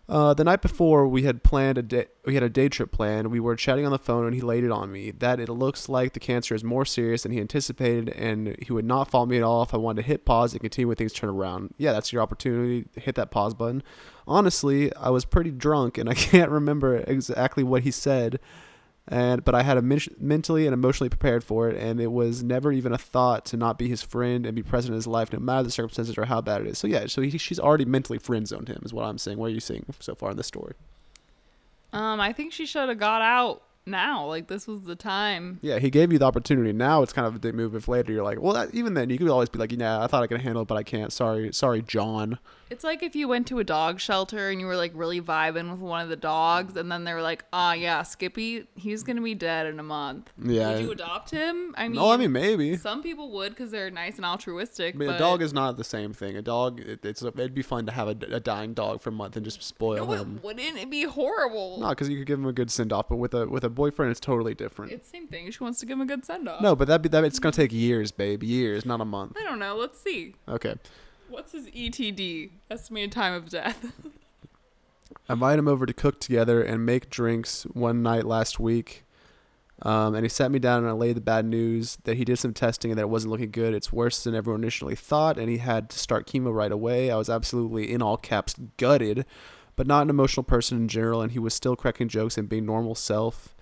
Uh, 0.08 0.32
the 0.34 0.44
night 0.44 0.62
before, 0.62 1.08
we 1.08 1.22
had 1.22 1.42
planned 1.42 1.78
a 1.78 1.82
day. 1.82 2.06
We 2.24 2.34
had 2.34 2.44
a 2.44 2.48
day 2.48 2.68
trip 2.68 2.92
planned. 2.92 3.28
We 3.28 3.40
were 3.40 3.56
chatting 3.56 3.84
on 3.84 3.90
the 3.90 3.98
phone, 3.98 4.26
and 4.26 4.34
he 4.34 4.40
laid 4.40 4.62
it 4.62 4.70
on 4.70 4.92
me 4.92 5.10
that 5.10 5.40
it 5.40 5.48
looks 5.48 5.88
like 5.88 6.12
the 6.12 6.20
cancer 6.20 6.54
is 6.54 6.62
more 6.62 6.84
serious 6.84 7.24
than 7.24 7.32
he 7.32 7.40
anticipated, 7.40 8.10
and 8.10 8.56
he 8.62 8.72
would 8.72 8.84
not 8.84 9.10
follow 9.10 9.26
me 9.26 9.36
at 9.36 9.42
all 9.42 9.64
if 9.64 9.74
I 9.74 9.78
wanted 9.78 10.02
to 10.02 10.08
hit 10.08 10.24
pause 10.24 10.52
and 10.52 10.60
continue 10.60 10.86
when 10.86 10.96
things 10.96 11.12
turn 11.12 11.30
around. 11.30 11.74
Yeah, 11.76 11.92
that's 11.92 12.12
your 12.12 12.22
opportunity. 12.22 12.86
Hit 12.94 13.16
that 13.16 13.32
pause 13.32 13.54
button. 13.54 13.82
Honestly, 14.28 14.94
I 14.94 15.10
was 15.10 15.24
pretty 15.24 15.50
drunk, 15.50 15.98
and 15.98 16.08
I 16.08 16.14
can't 16.14 16.50
remember 16.50 16.98
exactly 16.98 17.64
what 17.64 17.82
he 17.82 17.90
said 17.90 18.38
and 19.08 19.44
but 19.44 19.54
I 19.54 19.62
had 19.62 19.76
a 19.76 19.82
men- 19.82 20.00
mentally 20.18 20.66
and 20.66 20.74
emotionally 20.74 21.08
prepared 21.08 21.44
for 21.44 21.68
it, 21.68 21.76
and 21.80 22.00
it 22.00 22.10
was 22.12 22.42
never 22.42 22.72
even 22.72 22.92
a 22.92 22.98
thought 22.98 23.44
to 23.46 23.56
not 23.56 23.78
be 23.78 23.88
his 23.88 24.02
friend 24.02 24.44
and 24.44 24.54
be 24.54 24.62
present 24.62 24.92
in 24.92 24.96
his 24.96 25.06
life, 25.06 25.32
no 25.32 25.38
matter 25.38 25.62
the 25.62 25.70
circumstances 25.70 26.18
or 26.18 26.24
how 26.24 26.40
bad 26.40 26.62
it 26.62 26.66
is. 26.66 26.78
So 26.78 26.88
yeah, 26.88 27.06
so 27.06 27.22
he, 27.22 27.38
she's 27.38 27.60
already 27.60 27.84
mentally 27.84 28.18
friend 28.18 28.46
zoned 28.46 28.68
him, 28.68 28.82
is 28.84 28.92
what 28.92 29.04
I'm 29.04 29.18
saying. 29.18 29.38
What 29.38 29.46
are 29.46 29.54
you 29.54 29.60
seeing 29.60 29.84
so 30.00 30.14
far 30.14 30.32
in 30.32 30.36
this 30.36 30.46
story? 30.46 30.74
Um, 31.92 32.20
I 32.20 32.32
think 32.32 32.52
she 32.52 32.66
should 32.66 32.88
have 32.88 32.98
got 32.98 33.22
out 33.22 33.62
now. 33.86 34.26
Like 34.26 34.48
this 34.48 34.66
was 34.66 34.82
the 34.82 34.96
time. 34.96 35.58
Yeah, 35.62 35.78
he 35.78 35.90
gave 35.90 36.12
you 36.12 36.18
the 36.18 36.26
opportunity. 36.26 36.72
Now 36.72 37.02
it's 37.02 37.12
kind 37.12 37.26
of 37.26 37.34
a 37.34 37.38
big 37.38 37.54
move. 37.54 37.74
If 37.74 37.88
later 37.88 38.12
you're 38.12 38.24
like, 38.24 38.40
well, 38.40 38.52
that, 38.54 38.74
even 38.74 38.94
then 38.94 39.08
you 39.08 39.18
could 39.18 39.28
always 39.28 39.48
be 39.48 39.58
like, 39.58 39.72
yeah, 39.72 40.02
I 40.02 40.06
thought 40.06 40.22
I 40.22 40.26
could 40.26 40.40
handle 40.40 40.62
it, 40.62 40.68
but 40.68 40.76
I 40.76 40.82
can't. 40.82 41.12
Sorry, 41.12 41.52
sorry, 41.52 41.82
John. 41.82 42.38
It's 42.68 42.82
like 42.82 43.02
if 43.02 43.14
you 43.14 43.28
went 43.28 43.46
to 43.48 43.60
a 43.60 43.64
dog 43.64 44.00
shelter 44.00 44.50
and 44.50 44.60
you 44.60 44.66
were 44.66 44.76
like 44.76 44.90
really 44.94 45.20
vibing 45.20 45.70
with 45.70 45.80
one 45.80 46.00
of 46.00 46.08
the 46.08 46.16
dogs, 46.16 46.76
and 46.76 46.90
then 46.90 47.04
they 47.04 47.14
were 47.14 47.22
like, 47.22 47.44
"Ah, 47.52 47.74
yeah, 47.74 48.02
Skippy, 48.02 48.66
he's 48.74 49.04
gonna 49.04 49.22
be 49.22 49.34
dead 49.34 49.66
in 49.66 49.78
a 49.78 49.84
month." 49.84 50.32
Yeah. 50.42 50.72
Would 50.72 50.80
you 50.82 50.90
adopt 50.90 51.30
him? 51.30 51.74
I 51.78 51.84
mean, 51.84 51.96
no, 51.96 52.10
I 52.10 52.16
mean 52.16 52.32
maybe. 52.32 52.76
some 52.76 53.02
people 53.02 53.30
would 53.32 53.50
because 53.50 53.70
they're 53.70 53.90
nice 53.90 54.16
and 54.16 54.24
altruistic. 54.24 54.96
I 54.96 54.98
mean, 54.98 55.08
but 55.08 55.16
a 55.16 55.18
dog 55.18 55.42
is 55.42 55.52
not 55.52 55.76
the 55.76 55.84
same 55.84 56.12
thing. 56.12 56.36
A 56.36 56.42
dog, 56.42 56.80
it, 56.80 57.04
it's 57.04 57.22
it'd 57.22 57.54
be 57.54 57.62
fun 57.62 57.86
to 57.86 57.92
have 57.92 58.08
a, 58.08 58.34
a 58.34 58.40
dying 58.40 58.74
dog 58.74 59.00
for 59.00 59.10
a 59.10 59.12
month 59.12 59.36
and 59.36 59.44
just 59.44 59.62
spoil 59.62 60.06
no, 60.06 60.12
him. 60.12 60.36
it 60.38 60.44
wouldn't. 60.44 60.76
It'd 60.76 60.90
be 60.90 61.04
horrible. 61.04 61.78
No, 61.80 61.90
because 61.90 62.08
you 62.08 62.18
could 62.18 62.26
give 62.26 62.40
him 62.40 62.46
a 62.46 62.52
good 62.52 62.72
send 62.72 62.92
off, 62.92 63.08
but 63.08 63.16
with 63.16 63.34
a 63.34 63.46
with 63.46 63.62
a 63.62 63.70
boyfriend, 63.70 64.10
it's 64.10 64.20
totally 64.20 64.54
different. 64.54 64.90
It's 64.90 65.08
the 65.08 65.18
same 65.18 65.28
thing. 65.28 65.48
She 65.52 65.62
wants 65.62 65.78
to 65.80 65.86
give 65.86 65.96
him 65.96 66.02
a 66.02 66.06
good 66.06 66.24
send 66.24 66.48
off. 66.48 66.60
no, 66.60 66.74
but 66.74 66.88
that 66.88 67.02
be 67.02 67.08
that 67.10 67.22
it's 67.22 67.38
gonna 67.38 67.52
take 67.52 67.72
years, 67.72 68.10
babe. 68.10 68.42
Years, 68.42 68.84
not 68.84 69.00
a 69.00 69.04
month. 69.04 69.36
I 69.38 69.44
don't 69.44 69.60
know. 69.60 69.76
Let's 69.76 70.00
see. 70.00 70.34
Okay. 70.48 70.74
What's 71.28 71.52
his 71.52 71.66
ETD? 71.68 72.50
Estimated 72.70 73.12
time 73.12 73.34
of 73.34 73.48
death. 73.48 73.92
I 75.28 75.32
invited 75.32 75.58
him 75.58 75.68
over 75.68 75.86
to 75.86 75.92
cook 75.92 76.20
together 76.20 76.62
and 76.62 76.86
make 76.86 77.10
drinks 77.10 77.64
one 77.64 78.02
night 78.02 78.24
last 78.24 78.60
week. 78.60 79.04
Um, 79.82 80.14
and 80.14 80.24
he 80.24 80.28
sat 80.28 80.50
me 80.50 80.58
down 80.58 80.80
and 80.80 80.88
I 80.88 80.92
laid 80.92 81.16
the 81.16 81.20
bad 81.20 81.44
news 81.44 81.98
that 82.04 82.16
he 82.16 82.24
did 82.24 82.38
some 82.38 82.54
testing 82.54 82.90
and 82.90 82.98
that 82.98 83.02
it 83.02 83.10
wasn't 83.10 83.32
looking 83.32 83.50
good. 83.50 83.74
It's 83.74 83.92
worse 83.92 84.24
than 84.24 84.34
everyone 84.34 84.62
initially 84.62 84.94
thought, 84.94 85.38
and 85.38 85.50
he 85.50 85.58
had 85.58 85.90
to 85.90 85.98
start 85.98 86.26
chemo 86.26 86.54
right 86.54 86.72
away. 86.72 87.10
I 87.10 87.16
was 87.16 87.28
absolutely, 87.28 87.92
in 87.92 88.00
all 88.00 88.16
caps, 88.16 88.54
gutted, 88.78 89.26
but 89.74 89.86
not 89.86 90.02
an 90.02 90.10
emotional 90.10 90.44
person 90.44 90.78
in 90.78 90.88
general, 90.88 91.20
and 91.20 91.32
he 91.32 91.38
was 91.38 91.52
still 91.52 91.76
cracking 91.76 92.08
jokes 92.08 92.38
and 92.38 92.48
being 92.48 92.64
normal 92.64 92.94
self. 92.94 93.54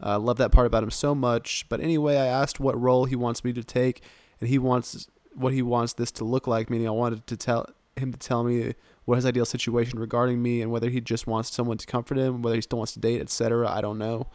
I 0.00 0.16
love 0.16 0.38
that 0.38 0.50
part 0.50 0.66
about 0.66 0.82
him 0.82 0.90
so 0.90 1.14
much. 1.14 1.66
But 1.68 1.80
anyway, 1.80 2.16
I 2.16 2.26
asked 2.26 2.58
what 2.58 2.80
role 2.80 3.04
he 3.04 3.14
wants 3.14 3.44
me 3.44 3.52
to 3.52 3.62
take, 3.62 4.02
and 4.40 4.48
he 4.48 4.58
wants 4.58 5.08
what 5.34 5.52
he 5.52 5.62
wants 5.62 5.94
this 5.94 6.10
to 6.12 6.24
look 6.24 6.46
like. 6.46 6.70
Meaning, 6.70 6.88
I 6.88 6.92
wanted 6.92 7.26
to 7.26 7.36
tell 7.36 7.66
him 7.96 8.12
to 8.12 8.18
tell 8.18 8.44
me 8.44 8.74
what 9.04 9.16
his 9.16 9.26
ideal 9.26 9.44
situation 9.44 9.98
regarding 9.98 10.42
me, 10.42 10.62
and 10.62 10.70
whether 10.70 10.88
he 10.88 11.00
just 11.00 11.26
wants 11.26 11.52
someone 11.52 11.78
to 11.78 11.86
comfort 11.86 12.18
him, 12.18 12.42
whether 12.42 12.56
he 12.56 12.62
still 12.62 12.78
wants 12.78 12.92
to 12.92 13.00
date, 13.00 13.20
etc. 13.20 13.68
I 13.70 13.80
don't 13.80 13.98
know. 13.98 14.28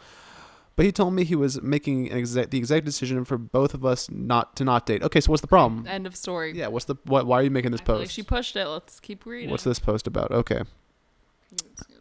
But 0.76 0.86
he 0.86 0.92
told 0.92 1.14
me 1.14 1.24
he 1.24 1.36
was 1.36 1.62
making 1.62 2.12
an 2.12 2.18
exact, 2.18 2.52
the 2.52 2.58
exact 2.58 2.86
decision 2.86 3.24
for 3.24 3.38
both 3.38 3.74
of 3.74 3.86
us 3.86 4.10
not 4.12 4.58
to 4.58 4.66
not 4.66 4.86
date. 4.86 5.04
Okay, 5.04 5.22
so 5.22 5.32
what's 5.32 5.42
the 5.42 5.48
problem? 5.48 5.88
End 5.88 6.06
of 6.06 6.16
story. 6.16 6.52
Yeah, 6.54 6.68
what's 6.68 6.86
the 6.86 6.96
what? 7.06 7.26
Why 7.26 7.40
are 7.40 7.44
you 7.44 7.50
making 7.50 7.72
this 7.72 7.82
I 7.82 7.86
feel 7.86 7.96
like 7.96 8.04
post? 8.06 8.14
she 8.14 8.24
pushed 8.24 8.56
it. 8.58 8.68
Let's 8.68 9.00
keep 9.00 9.26
reading. 9.26 9.50
What's 9.52 9.64
this 9.64 9.80
post 9.80 10.06
about? 10.06 10.32
Okay. 10.32 10.64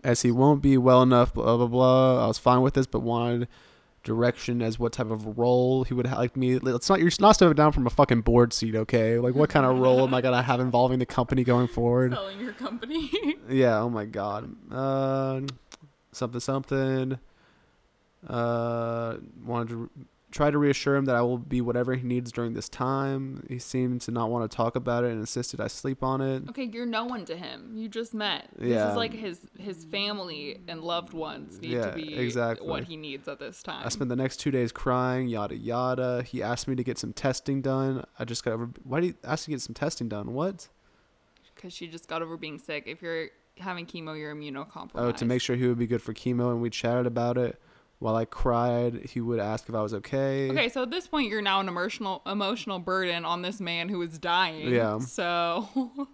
As 0.02 0.22
he 0.22 0.32
won't 0.32 0.60
be 0.60 0.76
well 0.76 1.02
enough, 1.02 1.32
blah 1.34 1.56
blah 1.56 1.68
blah. 1.68 2.24
I 2.24 2.26
was 2.26 2.38
fine 2.38 2.62
with 2.62 2.74
this, 2.74 2.86
but 2.86 3.00
wanted 3.00 3.46
direction 4.04 4.62
as 4.62 4.78
what 4.78 4.92
type 4.92 5.10
of 5.10 5.36
role 5.38 5.82
he 5.84 5.94
would 5.94 6.06
ha- 6.06 6.18
like 6.18 6.36
me. 6.36 6.52
It's 6.62 6.88
not 6.88 7.00
you're 7.00 7.10
not 7.18 7.32
stepping 7.32 7.54
down 7.54 7.72
from 7.72 7.86
a 7.86 7.90
fucking 7.90 8.20
board 8.20 8.52
seat, 8.52 8.76
okay? 8.76 9.18
Like 9.18 9.34
what 9.34 9.50
kind 9.50 9.66
of 9.66 9.78
role 9.78 10.02
am 10.04 10.14
I 10.14 10.20
gonna 10.20 10.42
have 10.42 10.60
involving 10.60 10.98
the 11.00 11.06
company 11.06 11.42
going 11.42 11.66
forward? 11.66 12.12
Selling 12.12 12.40
your 12.40 12.52
company. 12.52 13.10
Yeah. 13.48 13.80
Oh 13.80 13.90
my 13.90 14.06
god. 14.06 14.54
Uh, 14.72 15.42
something 16.12 16.40
something. 16.40 17.18
Uh, 18.26 19.16
wanted 19.44 19.68
to 19.68 19.90
try 20.34 20.50
to 20.50 20.58
reassure 20.58 20.96
him 20.96 21.04
that 21.04 21.14
I 21.14 21.22
will 21.22 21.38
be 21.38 21.60
whatever 21.60 21.94
he 21.94 22.02
needs 22.02 22.32
during 22.32 22.54
this 22.54 22.68
time. 22.68 23.46
He 23.48 23.60
seemed 23.60 24.00
to 24.02 24.10
not 24.10 24.30
want 24.30 24.50
to 24.50 24.54
talk 24.54 24.74
about 24.74 25.04
it 25.04 25.12
and 25.12 25.20
insisted 25.20 25.60
I 25.60 25.68
sleep 25.68 26.02
on 26.02 26.20
it. 26.20 26.42
okay, 26.50 26.64
you're 26.64 26.86
no 26.86 27.04
one 27.04 27.24
to 27.26 27.36
him. 27.36 27.72
You 27.76 27.88
just 27.88 28.12
met. 28.14 28.48
Yeah. 28.58 28.80
This 28.82 28.90
is 28.90 28.96
like 28.96 29.12
his 29.12 29.40
his 29.58 29.84
family 29.84 30.58
and 30.66 30.80
loved 30.82 31.12
ones 31.12 31.60
need 31.60 31.70
Yeah, 31.70 31.90
to 31.90 31.96
be 31.96 32.16
exactly. 32.18 32.66
what 32.68 32.82
he 32.84 32.96
needs 32.96 33.28
at 33.28 33.38
this 33.38 33.62
time. 33.62 33.86
I 33.86 33.88
spent 33.90 34.08
the 34.10 34.16
next 34.16 34.38
two 34.38 34.50
days 34.50 34.72
crying, 34.72 35.28
yada 35.28 35.56
yada. 35.56 36.24
He 36.24 36.42
asked 36.42 36.66
me 36.66 36.74
to 36.74 36.82
get 36.82 36.98
some 36.98 37.12
testing 37.12 37.62
done. 37.62 38.04
I 38.18 38.24
just 38.24 38.44
got 38.44 38.54
over. 38.54 38.70
Why 38.82 39.00
do 39.00 39.06
you 39.06 39.14
ask 39.22 39.44
to 39.44 39.52
get 39.52 39.60
some 39.60 39.74
testing 39.74 40.08
done? 40.08 40.34
What? 40.34 40.68
because 41.54 41.72
she 41.72 41.86
just 41.86 42.08
got 42.08 42.20
over 42.20 42.36
being 42.36 42.58
sick. 42.58 42.84
If 42.86 43.00
you're 43.00 43.28
having 43.58 43.86
chemo, 43.86 44.18
you're 44.18 44.34
immunocompromised. 44.34 44.90
Oh, 44.96 45.12
to 45.12 45.24
make 45.24 45.40
sure 45.40 45.56
he 45.56 45.66
would 45.66 45.78
be 45.78 45.86
good 45.86 46.02
for 46.02 46.12
chemo, 46.12 46.50
and 46.50 46.60
we 46.60 46.68
chatted 46.68 47.06
about 47.06 47.38
it. 47.38 47.58
While 48.04 48.16
I 48.16 48.26
cried, 48.26 49.06
he 49.06 49.22
would 49.22 49.40
ask 49.40 49.66
if 49.66 49.74
I 49.74 49.80
was 49.80 49.94
okay. 49.94 50.50
Okay, 50.50 50.68
so 50.68 50.82
at 50.82 50.90
this 50.90 51.06
point, 51.06 51.30
you're 51.30 51.40
now 51.40 51.60
an 51.60 51.68
emotional 51.68 52.20
emotional 52.26 52.78
burden 52.78 53.24
on 53.24 53.40
this 53.40 53.62
man 53.62 53.88
who 53.88 54.02
is 54.02 54.18
dying. 54.18 54.68
Yeah. 54.68 54.98
So 54.98 55.66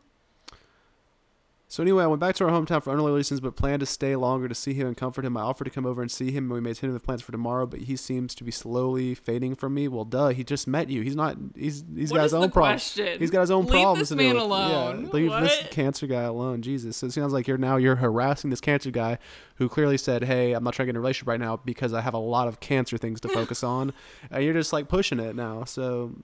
So 1.71 1.85
anyway, 1.85 2.03
I 2.03 2.09
went 2.09 2.19
back 2.19 2.35
to 2.35 2.45
our 2.45 2.50
hometown 2.50 2.83
for 2.83 2.91
unrelated 2.91 3.17
reasons, 3.17 3.39
but 3.39 3.55
planned 3.55 3.79
to 3.79 3.87
stay 3.87 4.17
longer 4.17 4.49
to 4.49 4.57
see 4.57 4.75
him 4.75 4.89
and 4.89 4.97
comfort 4.97 5.25
him. 5.25 5.37
I 5.37 5.43
offered 5.43 5.67
to 5.67 5.71
come 5.71 5.87
over 5.87 6.03
and 6.03 6.11
see 6.11 6.33
him, 6.33 6.47
and 6.47 6.53
we 6.53 6.61
made 6.61 6.75
tentative 6.75 7.05
plans 7.05 7.23
for 7.23 7.31
tomorrow. 7.31 7.65
But 7.65 7.83
he 7.83 7.95
seems 7.95 8.35
to 8.35 8.43
be 8.43 8.50
slowly 8.50 9.15
fading 9.15 9.55
from 9.55 9.75
me. 9.75 9.87
Well, 9.87 10.05
duh, 10.05 10.31
he 10.31 10.43
just 10.43 10.67
met 10.67 10.91
you. 10.91 11.03
He's 11.03 11.15
not. 11.15 11.37
He's 11.55 11.85
he's 11.95 12.11
What 12.11 12.17
got 12.17 12.25
is 12.25 12.33
his 12.33 12.43
own 12.43 12.50
problems. 12.50 12.93
He's 12.95 13.31
got 13.31 13.43
his 13.43 13.53
own 13.53 13.67
Leave 13.67 13.71
problems. 13.71 14.09
this 14.09 14.17
man 14.17 14.35
alone. 14.35 15.05
Yeah, 15.05 15.11
leave 15.12 15.31
this 15.31 15.62
cancer 15.71 16.09
guy 16.09 16.23
alone. 16.23 16.61
Jesus. 16.62 16.97
So 16.97 17.07
it 17.07 17.12
sounds 17.12 17.33
like 17.33 17.47
you're 17.47 17.57
now 17.57 17.77
you're 17.77 17.95
harassing 17.95 18.50
this 18.50 18.61
cancer 18.61 18.91
guy 18.91 19.19
who 19.55 19.69
clearly 19.69 19.97
said, 19.97 20.25
"Hey, 20.25 20.55
I'm 20.55 20.65
not 20.65 20.75
trying 20.75 20.87
to 20.87 20.89
get 20.89 20.95
in 20.95 20.97
a 20.97 21.00
relationship 21.03 21.29
right 21.29 21.39
now 21.39 21.59
because 21.65 21.93
I 21.95 22.00
have 22.00 22.15
a 22.15 22.19
lot 22.19 22.49
of 22.49 22.59
cancer 22.59 22.99
things 22.99 23.21
to 23.21 23.29
focus 23.33 23.62
on," 23.62 23.93
and 24.29 24.43
you're 24.43 24.55
just 24.55 24.73
like 24.73 24.89
pushing 24.89 25.21
it 25.21 25.37
now. 25.37 25.62
So 25.62 26.17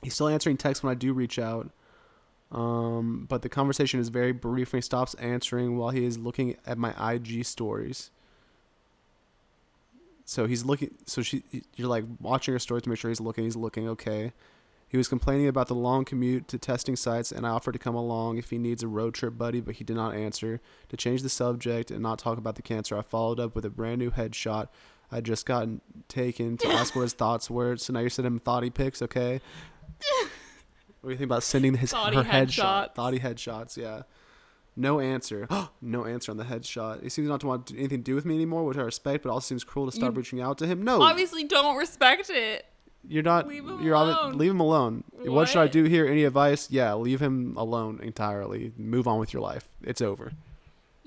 he's 0.00 0.14
still 0.14 0.28
answering 0.28 0.56
texts 0.58 0.84
when 0.84 0.92
I 0.92 0.94
do 0.94 1.12
reach 1.12 1.40
out. 1.40 1.70
Um, 2.52 3.26
but 3.28 3.42
the 3.42 3.48
conversation 3.48 3.98
is 3.98 4.08
very 4.08 4.32
brief 4.32 4.72
and 4.72 4.78
he 4.78 4.82
stops 4.82 5.14
answering 5.14 5.76
while 5.76 5.90
he 5.90 6.04
is 6.04 6.16
looking 6.18 6.56
at 6.66 6.78
my 6.78 7.14
IG 7.14 7.44
stories. 7.44 8.10
So 10.24 10.46
he's 10.46 10.64
looking. 10.64 10.94
So 11.06 11.22
she, 11.22 11.42
you're 11.74 11.88
like 11.88 12.04
watching 12.20 12.52
her 12.52 12.58
stories 12.58 12.84
to 12.84 12.88
make 12.88 12.98
sure 12.98 13.10
he's 13.10 13.20
looking. 13.20 13.44
He's 13.44 13.56
looking 13.56 13.88
okay. 13.88 14.32
He 14.88 14.96
was 14.96 15.08
complaining 15.08 15.48
about 15.48 15.66
the 15.66 15.74
long 15.74 16.04
commute 16.04 16.46
to 16.48 16.58
testing 16.58 16.94
sites, 16.94 17.32
and 17.32 17.44
I 17.44 17.50
offered 17.50 17.72
to 17.72 17.78
come 17.78 17.96
along 17.96 18.38
if 18.38 18.50
he 18.50 18.58
needs 18.58 18.84
a 18.84 18.88
road 18.88 19.14
trip 19.14 19.36
buddy, 19.36 19.60
but 19.60 19.76
he 19.76 19.84
did 19.84 19.96
not 19.96 20.14
answer. 20.14 20.60
To 20.88 20.96
change 20.96 21.22
the 21.22 21.28
subject 21.28 21.90
and 21.90 22.00
not 22.00 22.20
talk 22.20 22.38
about 22.38 22.54
the 22.54 22.62
cancer, 22.62 22.96
I 22.96 23.02
followed 23.02 23.40
up 23.40 23.56
with 23.56 23.64
a 23.64 23.70
brand 23.70 23.98
new 23.98 24.12
headshot 24.12 24.68
I 25.10 25.20
just 25.20 25.46
gotten 25.46 25.80
taken 26.08 26.56
to 26.58 26.68
ask 26.68 26.94
what 26.94 27.02
his 27.02 27.12
thoughts 27.12 27.48
were. 27.48 27.76
So 27.76 27.92
now 27.92 28.00
you're 28.00 28.10
sending 28.10 28.32
him 28.32 28.40
thotty 28.40 28.70
pics, 28.70 29.02
okay? 29.02 29.40
What 31.00 31.08
do 31.10 31.12
you 31.12 31.18
think 31.18 31.28
about 31.30 31.42
sending 31.42 31.74
his 31.74 31.92
Thotty 31.92 32.16
her 32.16 32.22
headshot? 32.24 32.88
headshots. 32.90 32.94
Thotty 32.94 33.18
headshots, 33.20 33.76
yeah. 33.76 34.02
No 34.76 35.00
answer. 35.00 35.48
no 35.80 36.04
answer 36.04 36.30
on 36.32 36.36
the 36.36 36.44
headshot. 36.44 37.02
He 37.02 37.08
seems 37.08 37.28
not 37.28 37.40
to 37.40 37.46
want 37.46 37.70
anything 37.72 37.98
to 38.00 38.04
do 38.04 38.14
with 38.14 38.24
me 38.24 38.34
anymore, 38.34 38.64
which 38.64 38.76
I 38.76 38.82
respect, 38.82 39.22
but 39.24 39.30
also 39.30 39.46
seems 39.46 39.64
cruel 39.64 39.86
to 39.86 39.92
stop 39.92 40.12
You 40.12 40.18
reaching 40.18 40.40
out 40.40 40.58
to 40.58 40.66
him. 40.66 40.82
No, 40.82 41.00
Obviously, 41.00 41.44
don't 41.44 41.76
respect 41.76 42.28
it. 42.30 42.66
you're 43.08 43.22
not. 43.22 43.46
leave 43.48 43.64
him 43.66 43.80
you're 43.82 43.94
alone. 43.94 44.36
leave 44.36 44.50
him 44.50 44.60
alone. 44.60 45.04
What? 45.12 45.48
should 45.48 45.60
I 45.60 45.64
What? 45.64 45.72
do 45.72 45.84
here? 45.84 46.06
Any 46.06 46.24
advice? 46.24 46.70
Yeah, 46.70 46.94
leave 46.94 47.20
him 47.20 47.54
alone 47.56 48.00
entirely. 48.02 48.72
Move 48.76 49.06
on 49.08 49.18
with 49.18 49.32
your 49.32 49.42
life. 49.42 49.68
It's 49.82 50.00
over. 50.02 50.32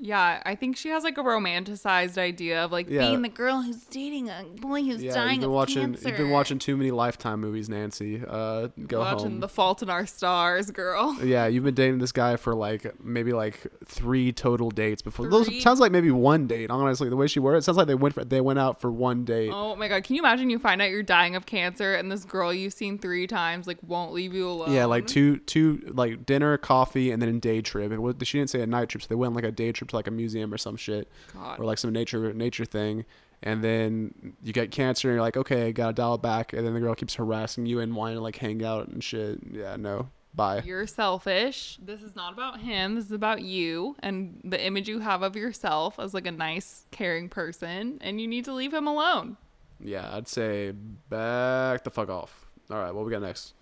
Yeah, 0.01 0.41
I 0.45 0.55
think 0.55 0.77
she 0.77 0.89
has 0.89 1.03
like 1.03 1.17
a 1.17 1.23
romanticized 1.23 2.17
idea 2.17 2.63
of 2.63 2.71
like 2.71 2.89
Yeah. 2.89 3.07
being 3.07 3.21
the 3.21 3.29
girl 3.29 3.61
who's 3.61 3.83
dating 3.85 4.29
a 4.29 4.43
boy 4.61 4.81
who's 4.83 5.03
yeah, 5.03 5.13
dying 5.13 5.29
you've 5.31 5.39
been 5.41 5.49
of 5.49 5.51
watching. 5.55 5.81
cancer. 5.93 6.09
You've 6.09 6.17
been 6.17 6.29
watching 6.29 6.59
too 6.59 6.77
many 6.77 6.91
Lifetime 6.91 7.39
movies, 7.41 7.69
Nancy. 7.69 8.21
Uh, 8.25 8.67
go 8.87 8.99
watching 8.99 9.31
home. 9.31 9.39
The 9.41 9.49
Fault 9.49 9.83
in 9.83 9.89
Our 9.89 10.05
Stars, 10.05 10.71
girl. 10.71 11.17
Yeah, 11.29 11.45
you've 11.47 11.63
been 11.63 11.75
dating 11.75 11.99
this 11.99 12.11
guy 12.11 12.37
for 12.37 12.55
like 12.55 13.03
maybe 13.03 13.33
like 13.33 13.67
three 13.85 14.31
total 14.31 14.71
dates 14.71 15.01
before. 15.01 15.27
Those 15.29 15.61
sounds 15.61 15.79
like 15.79 15.91
maybe 15.91 16.11
one 16.11 16.47
date. 16.47 16.71
Honestly, 16.71 17.09
the 17.09 17.15
way 17.15 17.27
she 17.27 17.39
worded 17.39 17.59
it, 17.59 17.61
sounds 17.63 17.77
like 17.77 17.87
they 17.87 17.93
went 17.95 18.15
for, 18.15 18.23
they 18.23 18.41
went 18.41 18.57
out 18.57 18.79
for 18.81 18.89
one 18.91 19.25
date. 19.25 19.51
Oh 19.53 19.75
my 19.75 19.87
god, 19.89 20.03
can 20.05 20.15
you 20.15 20.21
imagine 20.21 20.49
you 20.49 20.57
find 20.59 20.81
out 20.81 20.89
you're 20.89 21.03
dying 21.03 21.35
of 21.35 21.45
cancer 21.45 21.93
and 21.93 22.11
this 22.11 22.25
girl 22.25 22.53
you've 22.53 22.73
seen 22.73 22.97
three 22.97 23.27
times 23.27 23.67
like 23.67 23.77
won't 23.83 24.13
leave 24.13 24.33
you 24.33 24.47
alone? 24.49 24.71
Yeah, 24.71 24.85
like 24.85 25.05
two 25.07 25.37
two 25.39 25.91
like 25.93 26.25
dinner, 26.25 26.57
coffee, 26.57 27.11
and 27.11 27.21
then 27.21 27.29
a 27.29 27.33
day 27.39 27.61
trip. 27.61 27.91
It 27.91 27.99
was, 28.01 28.15
she 28.23 28.37
didn't 28.39 28.49
say 28.49 28.61
a 28.61 28.67
night 28.67 28.89
trip, 28.89 29.03
so 29.03 29.07
they 29.09 29.15
went 29.15 29.29
on, 29.31 29.35
like 29.35 29.43
a 29.43 29.51
day 29.51 29.71
trip 29.71 29.88
to 29.89 29.96
like 29.96 30.08
a 30.08 30.12
museum 30.12 30.53
or 30.53 30.58
some 30.58 30.75
shit, 30.77 31.08
God. 31.34 31.60
or 31.60 31.65
like 31.65 31.77
some 31.77 31.91
nature 31.91 32.34
nature 32.34 32.65
thing. 32.65 33.05
And 33.41 33.63
then 33.63 34.34
you 34.43 34.51
get 34.51 34.69
cancer, 34.72 35.08
and 35.10 35.15
you're 35.15 35.22
like, 35.22 35.38
okay, 35.38 35.72
gotta 35.72 35.93
dial 35.93 36.15
it 36.15 36.22
back. 36.22 36.51
And 36.51 36.65
then 36.67 36.74
the 36.74 36.79
girl 36.81 36.93
keeps 36.96 37.15
harassing 37.15 37.65
you 37.65 37.79
and 37.79 37.96
wanting 37.96 38.17
to 38.17 38.22
like 38.22 38.36
hang 38.36 38.63
out 38.65 38.89
and 38.89 39.01
shit. 39.01 39.39
Yeah, 39.50 39.77
no, 39.77 40.10
bye. 40.36 40.62
You're 40.65 40.88
selfish. 40.88 41.77
This 41.81 42.03
is 42.03 42.17
not 42.17 42.34
about 42.34 42.60
him. 42.60 42.96
This 42.96 43.05
is 43.05 43.12
about 43.13 43.41
you 43.41 43.96
and 44.00 44.41
the 44.43 44.62
image 44.62 44.89
you 44.89 45.00
have 45.00 45.22
of 45.22 45.38
yourself 45.38 45.98
as 46.00 46.13
like 46.13 46.27
a 46.27 46.31
nice, 46.31 46.86
caring 46.91 47.29
person, 47.29 47.98
and 48.01 48.19
you 48.19 48.27
need 48.27 48.43
to 48.43 48.53
leave 48.53 48.74
him 48.74 48.88
alone. 48.88 49.38
Yeah, 49.81 50.10
I'd 50.13 50.27
say 50.27 50.72
back 51.10 51.86
the 51.86 51.89
fuck 51.91 52.10
off. 52.10 52.46
All 52.69 52.77
right, 52.77 52.93
what 52.93 53.05
we 53.05 53.12
got 53.12 53.22
next? 53.22 53.53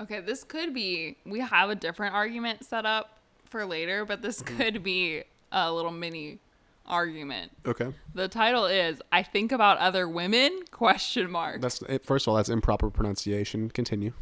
Okay, 0.00 0.18
this 0.20 0.42
could 0.42 0.74
be. 0.74 1.16
We 1.24 1.38
have 1.38 1.70
a 1.70 1.74
different 1.76 2.14
argument 2.16 2.64
set 2.64 2.84
up 2.84 3.18
for 3.44 3.64
later, 3.64 4.04
but 4.04 4.22
this 4.22 4.42
Mm-hmm. 4.42 4.56
could 4.56 4.82
be 4.82 5.22
a 5.52 5.72
little 5.72 5.90
mini 5.90 6.38
argument. 6.86 7.52
Okay. 7.66 7.92
The 8.14 8.28
title 8.28 8.66
is 8.66 9.00
"I 9.12 9.22
think 9.22 9.52
about 9.52 9.78
other 9.78 10.08
women?" 10.08 10.60
Question 10.70 11.30
mark. 11.30 11.60
That's 11.60 11.82
it. 11.82 12.04
First 12.04 12.26
of 12.26 12.30
all, 12.32 12.36
that's 12.36 12.48
improper 12.48 12.90
pronunciation. 12.90 13.70
Continue. 13.70 14.12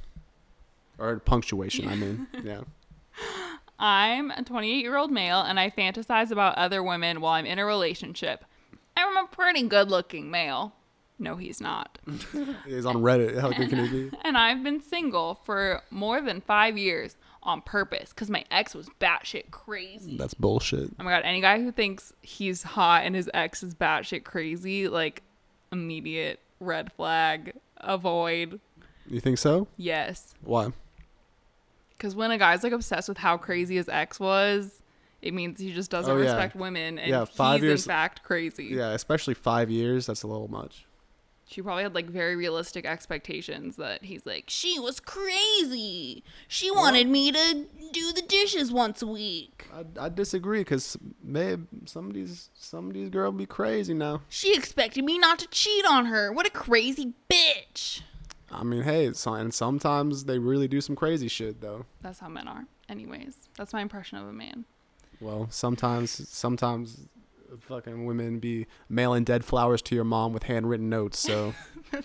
Or 0.99 1.19
punctuation, 1.21 1.89
I 1.89 1.95
mean. 1.97 2.27
Yeah. 2.43 2.63
I'm 3.79 4.31
a 4.31 4.43
28 4.43 4.81
year 4.81 4.97
old 4.97 5.11
male 5.11 5.41
and 5.43 5.61
I 5.61 5.71
fantasize 5.71 6.31
about 6.31 6.57
other 6.57 6.83
women 6.83 7.21
while 7.21 7.35
I'm 7.35 7.45
in 7.47 7.59
a 7.59 7.67
relationship. 7.67 8.45
I'm 8.97 9.17
a 9.17 9.27
pretty 9.27 9.63
good 9.65 9.91
looking 9.91 10.31
male. 10.31 10.75
No, 11.19 11.37
he's 11.37 11.61
not. 11.61 11.99
He's 12.67 12.85
on 12.85 12.97
Reddit. 12.97 13.41
How 13.41 13.51
good 13.51 13.71
can 13.71 13.87
he 13.87 13.89
be? 13.89 14.17
And 14.23 14.37
I've 14.37 14.63
been 14.63 14.83
single 14.83 15.41
for 15.45 15.83
more 15.91 16.21
than 16.21 16.43
five 16.43 16.77
years 16.77 17.17
on 17.47 17.63
purpose 17.63 18.11
because 18.11 18.29
my 18.29 18.45
ex 18.51 18.75
was 18.75 18.89
batshit 19.01 19.51
crazy. 19.51 20.17
That's 20.17 20.35
bullshit. 20.35 20.91
Oh 21.01 21.05
my 21.05 21.11
god, 21.13 21.23
any 21.25 21.41
guy 21.41 21.61
who 21.63 21.71
thinks 21.73 22.13
he's 22.23 22.63
hot 22.63 23.05
and 23.05 23.15
his 23.15 23.31
ex 23.33 23.63
is 23.63 23.75
batshit 23.75 24.25
crazy, 24.25 24.89
like 24.89 25.23
immediate 25.73 26.41
red 26.61 26.93
flag, 26.93 27.53
avoid. 27.79 28.61
You 29.09 29.21
think 29.21 29.39
so? 29.39 29.69
Yes. 29.77 30.35
Why? 30.43 30.73
Because 31.91 32.15
when 32.15 32.31
a 32.31 32.39
guy's 32.39 32.63
like 32.65 32.73
obsessed 32.73 33.09
with 33.09 33.19
how 33.19 33.37
crazy 33.37 33.77
his 33.77 33.89
ex 33.89 34.19
was, 34.19 34.83
it 35.23 35.33
means 35.33 35.61
he 35.61 35.73
just 35.73 35.91
doesn't 35.91 36.13
Oh, 36.13 36.17
yeah. 36.19 36.25
respect 36.25 36.57
women 36.57 36.99
and 36.99 37.09
Yeah, 37.11 37.25
five 37.25 37.61
he's 37.61 37.69
years- 37.69 37.87
in 37.87 37.89
fact 37.91 38.23
crazy. 38.23 38.65
Yeah, 38.67 38.91
especially 38.91 39.35
five 39.35 39.71
years. 39.71 40.07
That's 40.07 40.23
a 40.23 40.27
little 40.27 40.49
much. 40.49 40.86
She 41.49 41.63
probably 41.63 41.85
had 41.85 41.95
like 41.95 42.07
very 42.07 42.35
realistic 42.35 42.85
expectations 42.85 43.77
that 43.77 44.05
he's 44.05 44.27
like, 44.27 44.45
she 44.49 44.81
was 44.81 44.99
crazy. 44.99 46.25
She 46.49 46.73
wanted 46.73 47.07
me 47.09 47.31
to 47.31 47.67
do 47.93 48.13
the 48.13 48.23
dishes 48.23 48.73
once 48.73 49.01
a 49.01 49.07
week. 49.07 49.69
I, 49.73 50.07
I 50.07 50.09
disagree 50.09 50.61
because, 50.61 50.97
babe, 51.25 51.67
of 52.89 52.95
these 52.95 53.11
girl 53.11 53.31
be 53.31 53.47
crazy 53.47 53.95
now. 53.95 54.23
She 54.29 54.57
expected 54.57 55.05
me 55.05 55.19
not 55.19 55.39
to 55.39 55.47
cheat 55.47 55.87
on 55.87 56.07
her. 56.07 56.33
What 56.33 56.49
a 56.49 56.51
crazy 56.51 57.13
bitch. 57.31 58.03
I 58.51 58.65
mean, 58.65 58.83
hey, 58.83 59.13
so, 59.13 59.35
and 59.35 59.55
sometimes 59.55 60.25
they 60.25 60.39
really 60.41 60.67
do 60.67 60.81
some 60.81 60.97
crazy 60.97 61.29
shit 61.29 61.61
though. 61.61 61.87
That's 62.03 62.19
how 62.19 62.29
men 62.29 62.49
are. 62.49 62.67
Anyways, 62.89 63.49
that's 63.57 63.73
my 63.73 63.83
impression 63.83 64.19
of 64.19 64.27
a 64.27 64.33
man. 64.33 64.65
Well, 65.21 65.47
sometimes 65.51 66.29
sometimes 66.29 67.07
fucking 67.61 68.05
women 68.07 68.39
be 68.39 68.67
mailing 68.89 69.25
dead 69.25 69.45
flowers 69.45 69.83
to 69.83 69.95
your 69.95 70.05
mom 70.05 70.33
with 70.33 70.45
handwritten 70.45 70.89
notes. 70.89 71.19
So 71.19 71.55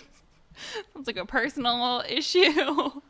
It's 0.96 1.08
like 1.08 1.18
a 1.18 1.26
personal 1.26 2.04
issue. 2.08 2.62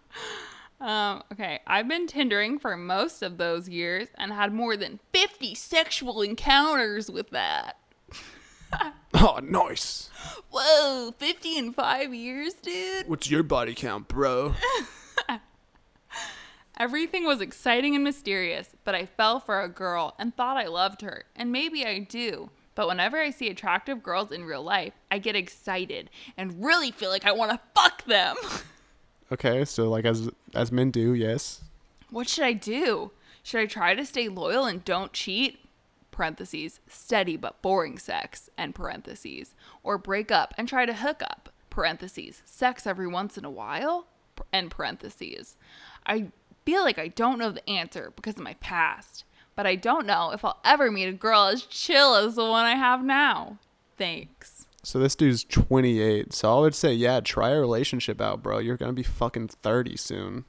um, 0.81 1.23
okay, 1.31 1.59
I've 1.67 1.87
been 1.87 2.07
Tindering 2.07 2.59
for 2.59 2.75
most 2.77 3.21
of 3.21 3.37
those 3.37 3.69
years 3.69 4.07
and 4.15 4.31
had 4.31 4.53
more 4.53 4.77
than 4.77 4.99
50 5.13 5.55
sexual 5.55 6.21
encounters 6.21 7.09
with 7.09 7.29
that. 7.31 7.77
oh, 9.13 9.39
nice. 9.43 10.09
Whoa, 10.49 11.13
50 11.17 11.57
in 11.57 11.73
five 11.73 12.13
years, 12.13 12.53
dude? 12.53 13.07
What's 13.07 13.29
your 13.29 13.43
body 13.43 13.75
count, 13.75 14.07
bro? 14.07 14.55
Everything 16.81 17.25
was 17.25 17.41
exciting 17.41 17.93
and 17.93 18.03
mysterious, 18.03 18.71
but 18.83 18.95
I 18.95 19.05
fell 19.05 19.39
for 19.39 19.61
a 19.61 19.69
girl 19.69 20.15
and 20.17 20.35
thought 20.35 20.57
I 20.57 20.65
loved 20.65 21.03
her, 21.03 21.25
and 21.35 21.51
maybe 21.51 21.85
I 21.85 21.99
do. 21.99 22.49
But 22.73 22.87
whenever 22.87 23.19
I 23.19 23.29
see 23.29 23.49
attractive 23.51 24.01
girls 24.01 24.31
in 24.31 24.45
real 24.45 24.63
life, 24.63 24.93
I 25.11 25.19
get 25.19 25.35
excited 25.35 26.09
and 26.35 26.65
really 26.65 26.89
feel 26.89 27.11
like 27.11 27.23
I 27.23 27.33
want 27.33 27.51
to 27.51 27.59
fuck 27.75 28.03
them. 28.05 28.35
Okay, 29.31 29.63
so 29.63 29.89
like 29.89 30.03
as 30.03 30.29
as 30.53 30.73
men 30.73 30.91
do, 30.91 31.13
yes. 31.13 31.61
What 32.09 32.27
should 32.27 32.43
I 32.43 32.51
do? 32.51 33.11
Should 33.43 33.61
I 33.61 33.65
try 33.65 33.95
to 33.95 34.05
stay 34.05 34.27
loyal 34.27 34.65
and 34.65 34.83
don't 34.83 35.13
cheat? 35.13 35.59
Parentheses, 36.11 36.81
steady 36.89 37.37
but 37.37 37.61
boring 37.61 37.97
sex, 37.97 38.49
and 38.57 38.75
parentheses. 38.75 39.53
Or 39.83 39.97
break 39.97 40.31
up 40.31 40.53
and 40.57 40.67
try 40.67 40.85
to 40.85 40.93
hook 40.93 41.21
up? 41.23 41.47
Parentheses, 41.69 42.41
sex 42.43 42.85
every 42.85 43.07
once 43.07 43.37
in 43.37 43.45
a 43.45 43.49
while? 43.49 44.07
End 44.51 44.69
parentheses. 44.69 45.55
I 46.05 46.31
feel 46.65 46.83
like 46.83 46.99
I 46.99 47.09
don't 47.09 47.39
know 47.39 47.51
the 47.51 47.67
answer 47.69 48.11
because 48.15 48.35
of 48.35 48.43
my 48.43 48.55
past, 48.55 49.23
but 49.55 49.65
I 49.65 49.75
don't 49.75 50.05
know 50.05 50.31
if 50.31 50.43
I'll 50.45 50.59
ever 50.63 50.91
meet 50.91 51.07
a 51.07 51.13
girl 51.13 51.45
as 51.45 51.63
chill 51.63 52.15
as 52.15 52.35
the 52.35 52.45
one 52.45 52.65
I 52.65 52.75
have 52.75 53.03
now. 53.03 53.57
Thanks. 53.97 54.65
So 54.83 54.99
this 54.99 55.15
dude's 55.15 55.43
28. 55.43 56.33
So 56.33 56.57
I 56.57 56.59
would 56.61 56.75
say, 56.75 56.93
yeah, 56.93 57.19
try 57.19 57.51
a 57.51 57.59
relationship 57.59 58.19
out, 58.19 58.41
bro. 58.41 58.57
You're 58.59 58.77
gonna 58.77 58.93
be 58.93 59.03
fucking 59.03 59.49
30 59.49 59.97
soon. 59.97 60.45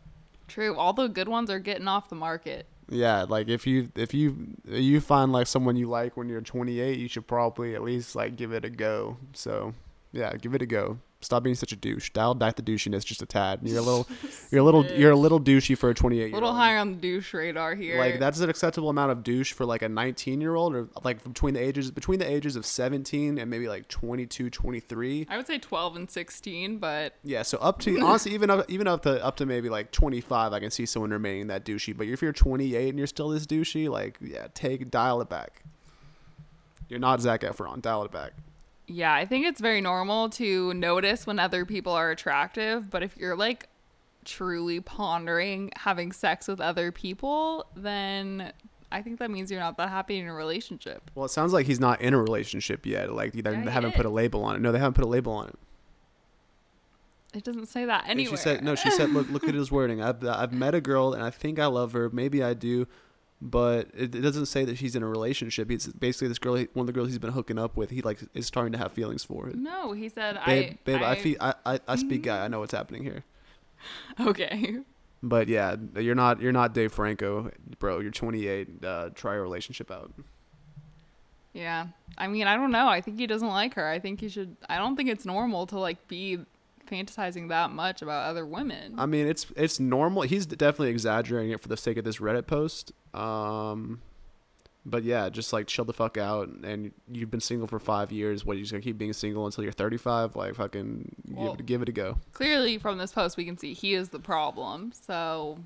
True, 0.49 0.76
all 0.76 0.92
the 0.92 1.09
good 1.09 1.28
ones 1.28 1.50
are 1.50 1.59
getting 1.59 1.88
off 1.88 2.09
the 2.09 2.14
market. 2.14 2.66
Yeah, 2.88 3.23
like 3.23 3.49
if 3.49 3.66
you 3.66 3.90
if 3.95 4.12
you 4.12 4.57
you 4.66 5.00
find 5.00 5.33
like 5.33 5.47
someone 5.47 5.76
you 5.76 5.88
like 5.88 6.16
when 6.16 6.28
you're 6.28 6.40
28, 6.40 6.99
you 6.99 7.09
should 7.09 7.26
probably 7.26 7.75
at 7.75 7.83
least 7.83 8.14
like 8.14 8.37
give 8.37 8.52
it 8.52 8.64
a 8.64 8.71
go. 8.71 9.16
So 9.33 9.75
yeah, 10.12 10.35
give 10.37 10.54
it 10.54 10.62
a 10.62 10.66
go. 10.66 10.99
Stop 11.22 11.42
being 11.42 11.54
such 11.54 11.72
a 11.72 11.76
douche. 11.76 12.10
Dial 12.10 12.34
back 12.34 12.56
the 12.56 12.62
douchiness 12.62 13.04
just 13.04 13.22
a 13.22 13.26
tad. 13.26 13.60
You're 13.62 13.78
a 13.78 13.82
little, 13.82 14.06
you're 14.50 14.60
a 14.60 14.64
little, 14.64 14.84
you're 14.86 15.12
a 15.12 15.16
little 15.16 15.40
douchey 15.40 15.76
for 15.76 15.90
a 15.90 15.94
28 15.94 16.18
year 16.18 16.26
old. 16.26 16.32
A 16.32 16.36
little 16.36 16.54
higher 16.54 16.78
on 16.78 16.92
the 16.92 16.98
douche 16.98 17.32
radar 17.32 17.74
here. 17.74 17.98
Like 17.98 18.18
that's 18.18 18.40
an 18.40 18.50
acceptable 18.50 18.88
amount 18.88 19.12
of 19.12 19.22
douche 19.22 19.52
for 19.52 19.64
like 19.64 19.82
a 19.82 19.88
19 19.88 20.40
year 20.40 20.54
old 20.54 20.74
or 20.74 20.88
like 21.04 21.22
between 21.24 21.54
the 21.54 21.60
ages 21.60 21.90
between 21.90 22.18
the 22.18 22.30
ages 22.30 22.56
of 22.56 22.66
17 22.66 23.38
and 23.38 23.50
maybe 23.50 23.68
like 23.68 23.88
22, 23.88 24.50
23. 24.50 25.26
I 25.30 25.36
would 25.36 25.46
say 25.46 25.58
12 25.58 25.96
and 25.96 26.10
16, 26.10 26.78
but 26.78 27.14
Yeah, 27.24 27.42
so 27.42 27.58
up 27.58 27.78
to 27.80 27.98
honestly 28.00 28.32
even 28.32 28.50
up 28.50 28.70
even 28.70 28.86
up 28.86 29.02
to 29.02 29.24
up 29.24 29.36
to 29.36 29.46
maybe 29.46 29.68
like 29.68 29.92
25, 29.92 30.52
I 30.52 30.60
can 30.60 30.70
see 30.70 30.86
someone 30.86 31.10
remaining 31.10 31.46
that 31.48 31.64
douchey. 31.64 31.96
But 31.96 32.08
if 32.08 32.22
you're 32.22 32.32
28 32.32 32.88
and 32.88 32.98
you're 32.98 33.06
still 33.06 33.28
this 33.28 33.46
douchey, 33.46 33.88
like 33.88 34.18
yeah, 34.20 34.48
take 34.54 34.90
dial 34.90 35.20
it 35.20 35.28
back. 35.28 35.62
You're 36.88 37.00
not 37.00 37.20
Zac 37.22 37.40
Efron. 37.40 37.80
Dial 37.80 38.04
it 38.04 38.12
back. 38.12 38.32
Yeah, 38.86 39.14
I 39.14 39.24
think 39.26 39.46
it's 39.46 39.60
very 39.60 39.80
normal 39.80 40.28
to 40.30 40.74
notice 40.74 41.26
when 41.26 41.38
other 41.38 41.64
people 41.64 41.92
are 41.92 42.10
attractive, 42.10 42.90
but 42.90 43.02
if 43.02 43.16
you're 43.16 43.36
like 43.36 43.68
truly 44.24 44.80
pondering 44.80 45.70
having 45.76 46.12
sex 46.12 46.46
with 46.48 46.60
other 46.60 46.92
people, 46.92 47.66
then 47.74 48.52
I 48.90 49.02
think 49.02 49.18
that 49.20 49.30
means 49.30 49.50
you're 49.50 49.60
not 49.60 49.76
that 49.78 49.88
happy 49.88 50.18
in 50.18 50.26
a 50.28 50.34
relationship. 50.34 51.10
Well, 51.14 51.24
it 51.24 51.30
sounds 51.30 51.52
like 51.52 51.66
he's 51.66 51.80
not 51.80 52.00
in 52.00 52.12
a 52.14 52.20
relationship 52.20 52.84
yet. 52.86 53.12
Like 53.12 53.32
they 53.32 53.50
Yeah, 53.50 53.70
haven't 53.70 53.94
put 53.94 54.04
a 54.06 54.10
label 54.10 54.44
on 54.44 54.56
it. 54.56 54.60
No, 54.60 54.70
they 54.72 54.78
haven't 54.78 54.94
put 54.94 55.04
a 55.04 55.08
label 55.08 55.32
on 55.32 55.48
it. 55.48 55.58
It 57.34 57.44
doesn't 57.44 57.66
say 57.66 57.86
that 57.86 58.04
And. 58.06 58.20
She 58.20 58.36
said 58.36 58.62
no. 58.62 58.74
She 58.74 58.90
said, 58.90 59.10
"Look, 59.10 59.30
look 59.30 59.44
at 59.44 59.54
his 59.54 59.72
wording. 59.72 60.02
I've 60.02 60.22
I've 60.26 60.52
met 60.52 60.74
a 60.74 60.80
girl 60.82 61.14
and 61.14 61.22
I 61.22 61.30
think 61.30 61.58
I 61.58 61.66
love 61.66 61.92
her. 61.92 62.10
Maybe 62.10 62.42
I 62.42 62.52
do, 62.52 62.86
but 63.44 63.88
it, 63.92 64.14
it 64.14 64.20
doesn't 64.20 64.46
say 64.46 64.64
that 64.64 64.78
she's 64.78 64.94
in 64.94 65.02
a 65.02 65.06
relationship. 65.06 65.68
It's 65.68 65.88
basically 65.88 66.28
this 66.28 66.38
girl, 66.38 66.54
one 66.54 66.82
of 66.82 66.87
the 66.87 66.92
girls 66.92 67.08
he's 67.08 67.18
been 67.18 67.32
hooking 67.32 67.58
up 67.58 67.76
with. 67.76 67.90
He 67.90 68.00
like 68.00 68.20
is 68.34 68.46
starting 68.46 68.72
to 68.72 68.78
have 68.78 68.92
feelings 68.92 69.25
for 69.25 69.49
it. 69.49 69.56
No, 69.56 69.92
he 69.92 70.08
said 70.08 70.38
Babe, 70.46 70.72
I 70.72 70.78
babe, 70.84 71.02
I, 71.02 71.11
I, 71.11 71.14
feel, 71.16 71.37
I, 71.40 71.54
I, 71.66 71.80
I 71.88 71.96
speak 71.96 72.22
guy. 72.22 72.44
I 72.44 72.49
know 72.49 72.61
what's 72.61 72.72
happening 72.72 73.02
here. 73.02 73.25
Okay. 74.20 74.76
But 75.25 75.49
yeah, 75.49 75.75
you're 75.96 76.14
not 76.14 76.40
you're 76.40 76.52
not 76.52 76.72
Dave 76.72 76.92
Franco, 76.92 77.50
bro. 77.80 77.99
You're 77.99 78.12
28. 78.12 78.84
Uh, 78.84 79.08
try 79.12 79.34
a 79.34 79.40
relationship 79.40 79.90
out. 79.90 80.12
Yeah. 81.52 81.88
I 82.16 82.28
mean, 82.28 82.46
I 82.46 82.54
don't 82.54 82.70
know. 82.70 82.87
I 82.87 83.00
think 83.00 83.18
he 83.18 83.26
doesn't 83.26 83.49
like 83.49 83.75
her. 83.75 83.88
I 83.88 83.99
think 83.99 84.20
he 84.20 84.28
should 84.28 84.56
I 84.68 84.78
don't 84.78 84.94
think 84.94 85.08
it's 85.08 85.26
normal 85.26 85.66
to 85.66 85.80
like 85.80 86.06
be 86.06 86.38
fantasizing 86.86 87.48
that 87.48 87.70
much 87.70 88.02
about 88.02 88.26
other 88.28 88.44
women. 88.46 88.94
I 88.98 89.06
mean, 89.06 89.26
it's 89.26 89.46
it's 89.56 89.78
normal. 89.80 90.22
He's 90.22 90.46
definitely 90.46 90.90
exaggerating 90.90 91.52
it 91.52 91.60
for 91.60 91.68
the 91.68 91.76
sake 91.76 91.96
of 91.96 92.04
this 92.04 92.18
Reddit 92.18 92.46
post. 92.46 92.92
Um, 93.14 94.00
but 94.84 95.04
yeah, 95.04 95.28
just 95.28 95.52
like 95.52 95.66
chill 95.66 95.84
the 95.84 95.92
fuck 95.92 96.18
out. 96.18 96.48
And 96.48 96.92
you've 97.10 97.30
been 97.30 97.40
single 97.40 97.66
for 97.68 97.78
five 97.78 98.10
years. 98.12 98.44
What 98.44 98.54
are 98.54 98.56
you 98.56 98.62
just 98.64 98.72
gonna 98.72 98.82
keep 98.82 98.98
being 98.98 99.12
single 99.12 99.46
until 99.46 99.64
you're 99.64 99.72
35? 99.72 100.34
Like 100.36 100.54
fucking 100.56 101.14
Well- 101.30 101.52
give 101.52 101.60
it 101.60 101.66
give 101.66 101.82
it 101.82 101.88
a 101.88 101.92
go. 101.92 102.18
Clearly 102.32 102.78
from 102.78 102.98
this 102.98 103.12
post 103.12 103.36
we 103.36 103.44
can 103.44 103.56
see 103.56 103.74
he 103.74 103.94
is 103.94 104.08
the 104.10 104.18
problem. 104.20 104.92
So 104.92 105.58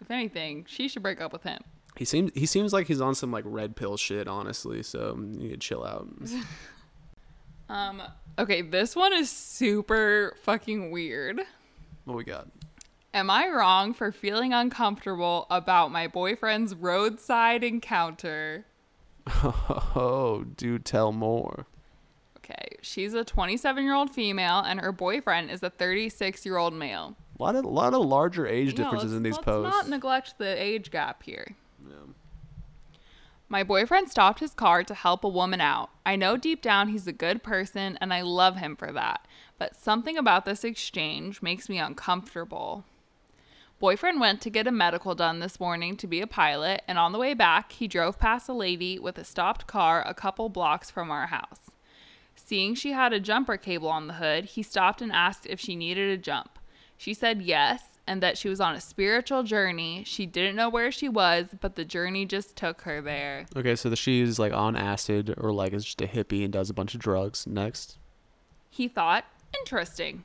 if 0.00 0.10
anything, 0.10 0.64
she 0.68 0.88
should 0.88 1.02
break 1.02 1.20
up 1.20 1.32
with 1.32 1.42
him. 1.42 1.60
He 1.96 2.04
seems 2.04 2.30
he 2.34 2.44
seems 2.46 2.72
like 2.74 2.86
he's 2.86 3.00
on 3.00 3.14
some 3.14 3.30
like 3.30 3.44
red 3.46 3.74
pill 3.76 3.96
shit. 3.96 4.28
Honestly, 4.28 4.82
so 4.82 5.14
you 5.16 5.24
need 5.38 5.50
to 5.52 5.56
chill 5.56 5.84
out. 5.84 6.08
Um 7.68 8.02
okay, 8.38 8.62
this 8.62 8.94
one 8.96 9.12
is 9.12 9.30
super 9.30 10.36
fucking 10.42 10.90
weird. 10.90 11.40
what 12.04 12.16
we 12.16 12.24
got? 12.24 12.48
Am 13.14 13.30
I 13.30 13.48
wrong 13.48 13.94
for 13.94 14.12
feeling 14.12 14.52
uncomfortable 14.52 15.46
about 15.50 15.90
my 15.90 16.06
boyfriend's 16.06 16.74
roadside 16.74 17.64
encounter? 17.64 18.66
Oh, 19.98 20.44
do 20.56 20.78
tell 20.78 21.10
more. 21.12 21.66
Okay, 22.38 22.76
she's 22.82 23.12
a 23.14 23.24
27 23.24 23.82
year 23.82 23.94
old 23.94 24.10
female 24.10 24.60
and 24.60 24.78
her 24.80 24.92
boyfriend 24.92 25.50
is 25.50 25.62
a 25.62 25.70
36 25.70 26.44
year 26.46 26.56
old 26.58 26.74
male. 26.74 27.16
A 27.38 27.42
lot 27.42 27.56
of 27.56 27.64
lot 27.64 27.92
of 27.94 28.02
larger 28.06 28.46
age 28.46 28.68
Yeah, 28.68 28.84
differences 28.84 29.10
let's- 29.12 29.16
in 29.16 29.22
these 29.24 29.32
let's 29.34 29.44
posts. 29.44 29.74
not 29.74 29.88
neglect 29.88 30.38
the 30.38 30.62
age 30.62 30.90
gap 30.92 31.22
here. 31.24 31.56
My 33.48 33.62
boyfriend 33.62 34.10
stopped 34.10 34.40
his 34.40 34.52
car 34.52 34.82
to 34.82 34.94
help 34.94 35.22
a 35.22 35.28
woman 35.28 35.60
out. 35.60 35.90
I 36.04 36.16
know 36.16 36.36
deep 36.36 36.60
down 36.60 36.88
he's 36.88 37.06
a 37.06 37.12
good 37.12 37.44
person 37.44 37.96
and 38.00 38.12
I 38.12 38.22
love 38.22 38.56
him 38.56 38.74
for 38.74 38.90
that, 38.92 39.26
but 39.56 39.76
something 39.76 40.18
about 40.18 40.44
this 40.44 40.64
exchange 40.64 41.42
makes 41.42 41.68
me 41.68 41.78
uncomfortable. 41.78 42.84
Boyfriend 43.78 44.20
went 44.20 44.40
to 44.40 44.50
get 44.50 44.66
a 44.66 44.72
medical 44.72 45.14
done 45.14 45.38
this 45.38 45.60
morning 45.60 45.96
to 45.98 46.06
be 46.06 46.22
a 46.22 46.26
pilot, 46.26 46.80
and 46.88 46.98
on 46.98 47.12
the 47.12 47.18
way 47.18 47.34
back, 47.34 47.72
he 47.72 47.86
drove 47.86 48.18
past 48.18 48.48
a 48.48 48.54
lady 48.54 48.98
with 48.98 49.18
a 49.18 49.24
stopped 49.24 49.66
car 49.66 50.02
a 50.06 50.14
couple 50.14 50.48
blocks 50.48 50.90
from 50.90 51.10
our 51.10 51.26
house. 51.26 51.70
Seeing 52.34 52.74
she 52.74 52.92
had 52.92 53.12
a 53.12 53.20
jumper 53.20 53.58
cable 53.58 53.88
on 53.88 54.06
the 54.06 54.14
hood, 54.14 54.46
he 54.46 54.62
stopped 54.62 55.02
and 55.02 55.12
asked 55.12 55.44
if 55.46 55.60
she 55.60 55.76
needed 55.76 56.10
a 56.10 56.16
jump. 56.16 56.58
She 56.96 57.12
said 57.12 57.42
yes, 57.42 57.95
and 58.06 58.22
that 58.22 58.38
she 58.38 58.48
was 58.48 58.60
on 58.60 58.74
a 58.74 58.80
spiritual 58.80 59.42
journey. 59.42 60.04
She 60.04 60.26
didn't 60.26 60.56
know 60.56 60.68
where 60.68 60.92
she 60.92 61.08
was, 61.08 61.48
but 61.60 61.74
the 61.74 61.84
journey 61.84 62.24
just 62.24 62.56
took 62.56 62.82
her 62.82 63.00
there. 63.00 63.46
Okay, 63.56 63.76
so 63.76 63.90
the, 63.90 63.96
she's 63.96 64.38
like 64.38 64.52
on 64.52 64.76
acid 64.76 65.34
or 65.38 65.52
like 65.52 65.72
is 65.72 65.84
just 65.84 66.00
a 66.00 66.06
hippie 66.06 66.44
and 66.44 66.52
does 66.52 66.70
a 66.70 66.74
bunch 66.74 66.94
of 66.94 67.00
drugs. 67.00 67.46
Next. 67.46 67.98
He 68.70 68.88
thought, 68.88 69.24
interesting. 69.58 70.24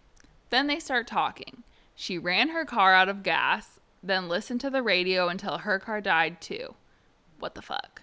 Then 0.49 0.67
they 0.67 0.79
start 0.79 1.07
talking. 1.07 1.63
She 1.95 2.17
ran 2.17 2.49
her 2.49 2.65
car 2.65 2.93
out 2.93 3.09
of 3.09 3.23
gas, 3.23 3.79
then 4.03 4.27
listened 4.27 4.61
to 4.61 4.69
the 4.69 4.83
radio 4.83 5.27
until 5.27 5.59
her 5.59 5.79
car 5.79 6.01
died 6.01 6.41
too. 6.41 6.75
What 7.39 7.55
the 7.55 7.61
fuck? 7.61 8.01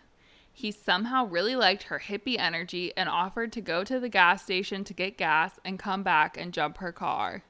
He 0.53 0.73
somehow 0.73 1.25
really 1.27 1.55
liked 1.55 1.85
her 1.85 2.01
hippie 2.01 2.38
energy 2.38 2.93
and 2.97 3.09
offered 3.09 3.53
to 3.53 3.61
go 3.61 3.85
to 3.85 4.01
the 4.01 4.09
gas 4.09 4.43
station 4.43 4.83
to 4.85 4.93
get 4.93 5.17
gas 5.17 5.61
and 5.64 5.79
come 5.79 6.03
back 6.03 6.37
and 6.37 6.53
jump 6.53 6.79
her 6.79 6.91
car. 6.91 7.45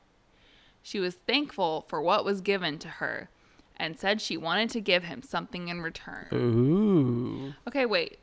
She 0.89 1.01
was 1.01 1.17
thankful 1.17 1.85
for 1.87 2.01
what 2.01 2.25
was 2.25 2.41
given 2.41 2.79
to 2.79 2.89
her 2.89 3.29
and 3.77 3.99
said 3.99 4.23
she 4.23 4.39
wanted 4.39 4.71
to 4.71 4.81
give 4.81 5.05
him 5.05 5.21
something 5.21 5.69
in 5.69 5.83
return. 5.83 6.29
Ooh. 6.33 7.53
Okay, 7.69 7.85
wait. 7.85 8.21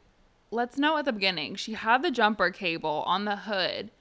Let's 0.49 0.75
know 0.75 0.97
at 0.97 1.05
the 1.05 1.13
beginning. 1.13 1.53
She 1.53 1.73
had 1.73 2.01
the 2.01 2.09
jumper 2.09 2.49
cable 2.49 3.03
on 3.05 3.25
the 3.25 3.35
hood. 3.35 3.91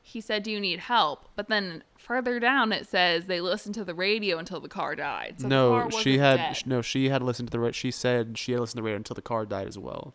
He 0.00 0.22
said, 0.22 0.44
Do 0.44 0.50
you 0.50 0.58
need 0.60 0.78
help? 0.78 1.28
But 1.36 1.50
then 1.50 1.84
further 1.98 2.40
down 2.40 2.72
it 2.72 2.86
says 2.86 3.26
they 3.26 3.42
listened 3.42 3.74
to 3.74 3.84
the 3.84 3.94
radio 3.94 4.38
until 4.38 4.60
the 4.60 4.68
car 4.70 4.96
died. 4.96 5.34
So 5.36 5.48
the 5.48 5.54
car 5.54 5.80
no, 5.80 5.84
wasn't 5.84 6.02
she 6.02 6.16
had 6.16 6.36
dead. 6.38 6.62
no. 6.64 6.80
She 6.80 7.10
had 7.10 7.22
listened 7.22 7.48
to 7.48 7.52
the. 7.52 7.60
ra- 7.60 7.72
She 7.72 7.90
said 7.90 8.38
she 8.38 8.52
had 8.52 8.62
listened 8.62 8.78
to 8.78 8.82
the 8.82 8.86
radio 8.86 8.96
until 8.96 9.14
the 9.14 9.20
car 9.20 9.44
died 9.44 9.68
as 9.68 9.78
well. 9.78 10.14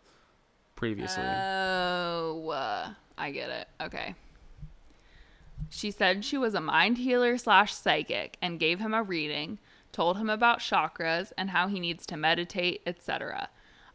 Previously. 0.76 1.22
Oh, 1.24 2.50
uh, 2.50 2.90
I 3.16 3.30
get 3.30 3.52
it. 3.52 3.68
Okay. 3.80 4.16
She 5.74 5.90
said 5.90 6.26
she 6.26 6.38
was 6.38 6.54
a 6.54 6.60
mind 6.60 6.98
healer 6.98 7.38
slash 7.38 7.74
psychic 7.74 8.38
and 8.42 8.60
gave 8.60 8.80
him 8.80 8.94
a 8.94 9.02
reading, 9.02 9.58
told 9.94 10.18
him 10.18 10.30
about 10.30 10.60
chakras 10.60 11.32
and 11.38 11.52
how 11.52 11.70
he 11.70 11.80
needs 11.80 12.06
to 12.08 12.18
meditate, 12.18 12.82
etc. 12.86 13.48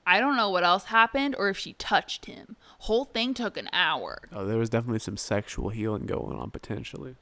I 0.07 0.19
don't 0.19 0.37
know 0.37 0.49
what 0.49 0.65
else 0.65 0.85
happened 0.85 1.37
or 1.39 1.51
if 1.51 1.59
she 1.59 1.75
touched 1.75 2.25
him. 2.25 2.57
Whole 2.81 3.05
thing 3.05 3.35
took 3.35 3.59
an 3.59 3.69
hour. 3.75 4.23
oh, 4.33 4.47
there 4.47 4.57
was 4.57 4.71
definitely 4.71 5.01
some 5.01 5.19
sexual 5.19 5.69
healing 5.69 6.07
going 6.07 6.39
on 6.39 6.51
potentially. 6.51 7.17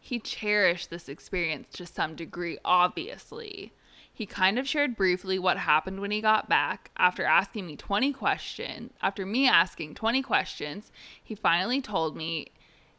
He 0.00 0.18
cherished 0.18 0.90
this 0.90 1.08
experience 1.08 1.68
to 1.74 1.86
some 1.86 2.16
degree, 2.16 2.58
obviously. 2.64 3.74
He 4.12 4.26
kind 4.26 4.58
of 4.58 4.66
shared 4.66 4.96
briefly 4.96 5.38
what 5.38 5.58
happened 5.58 6.00
when 6.00 6.10
he 6.10 6.20
got 6.20 6.48
back. 6.48 6.90
After 6.96 7.22
asking 7.22 7.68
me 7.68 7.76
20 7.76 8.12
questions, 8.12 8.92
after 9.00 9.24
me 9.24 9.46
asking 9.46 9.94
20 9.94 10.20
questions, 10.20 10.90
he 11.22 11.36
finally 11.36 11.80
told 11.80 12.16
me 12.16 12.48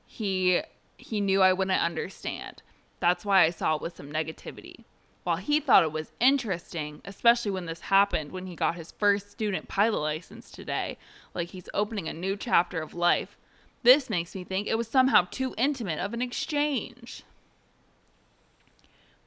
he 0.06 0.62
he 0.98 1.22
knew 1.22 1.42
I 1.42 1.54
wouldn't 1.54 1.82
understand. 1.82 2.62
That's 3.00 3.26
why 3.26 3.44
I 3.44 3.50
saw 3.50 3.76
it 3.76 3.82
with 3.82 3.96
some 3.96 4.12
negativity. 4.12 4.84
While 5.24 5.38
he 5.38 5.60
thought 5.60 5.84
it 5.84 5.92
was 5.92 6.12
interesting, 6.20 7.02
especially 7.04 7.52
when 7.52 7.66
this 7.66 7.82
happened 7.82 8.32
when 8.32 8.46
he 8.46 8.56
got 8.56 8.76
his 8.76 8.92
first 8.92 9.32
student 9.32 9.68
pilot 9.68 10.00
license 10.00 10.52
today, 10.52 10.98
like 11.34 11.50
he's 11.50 11.70
opening 11.74 12.08
a 12.08 12.14
new 12.14 12.38
chapter 12.38 12.82
of 12.82 12.94
life, 12.94 13.38
this 13.82 14.10
makes 14.10 14.36
me 14.36 14.44
think 14.44 14.68
it 14.68 14.78
was 14.78 14.88
somehow 14.88 15.28
too 15.30 15.56
intimate 15.58 16.00
of 16.00 16.14
an 16.14 16.22
exchange. 16.22 17.24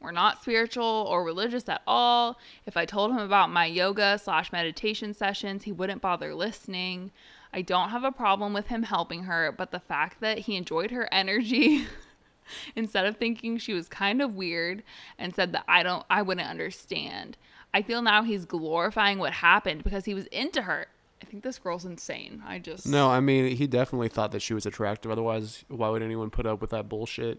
We're 0.00 0.12
not 0.12 0.40
spiritual 0.40 0.84
or 0.84 1.24
religious 1.24 1.68
at 1.68 1.82
all. 1.86 2.38
If 2.64 2.76
I 2.76 2.84
told 2.84 3.10
him 3.10 3.18
about 3.18 3.50
my 3.50 3.66
yoga 3.66 4.18
slash 4.18 4.52
meditation 4.52 5.12
sessions, 5.14 5.64
he 5.64 5.72
wouldn't 5.72 6.00
bother 6.00 6.34
listening. 6.34 7.10
I 7.52 7.62
don't 7.62 7.90
have 7.90 8.04
a 8.04 8.12
problem 8.12 8.52
with 8.52 8.66
him 8.68 8.82
helping 8.82 9.24
her, 9.24 9.52
but 9.52 9.70
the 9.70 9.80
fact 9.80 10.20
that 10.20 10.40
he 10.40 10.56
enjoyed 10.56 10.90
her 10.90 11.08
energy 11.12 11.86
instead 12.76 13.06
of 13.06 13.16
thinking 13.16 13.58
she 13.58 13.72
was 13.72 13.88
kind 13.88 14.20
of 14.20 14.34
weird 14.34 14.82
and 15.18 15.34
said 15.34 15.52
that 15.52 15.64
I 15.68 15.82
don't 15.82 16.04
I 16.10 16.22
wouldn't 16.22 16.48
understand. 16.48 17.36
I 17.72 17.82
feel 17.82 18.02
now 18.02 18.22
he's 18.22 18.44
glorifying 18.44 19.18
what 19.18 19.34
happened 19.34 19.84
because 19.84 20.04
he 20.04 20.14
was 20.14 20.26
into 20.26 20.62
her. 20.62 20.86
I 21.22 21.26
think 21.26 21.42
this 21.42 21.58
girl's 21.58 21.84
insane. 21.84 22.42
I 22.46 22.58
just 22.58 22.86
No, 22.86 23.10
I 23.10 23.20
mean 23.20 23.56
he 23.56 23.66
definitely 23.66 24.08
thought 24.08 24.32
that 24.32 24.42
she 24.42 24.54
was 24.54 24.66
attractive. 24.66 25.10
Otherwise, 25.10 25.64
why 25.68 25.88
would 25.88 26.02
anyone 26.02 26.30
put 26.30 26.46
up 26.46 26.60
with 26.60 26.70
that 26.70 26.88
bullshit? 26.88 27.38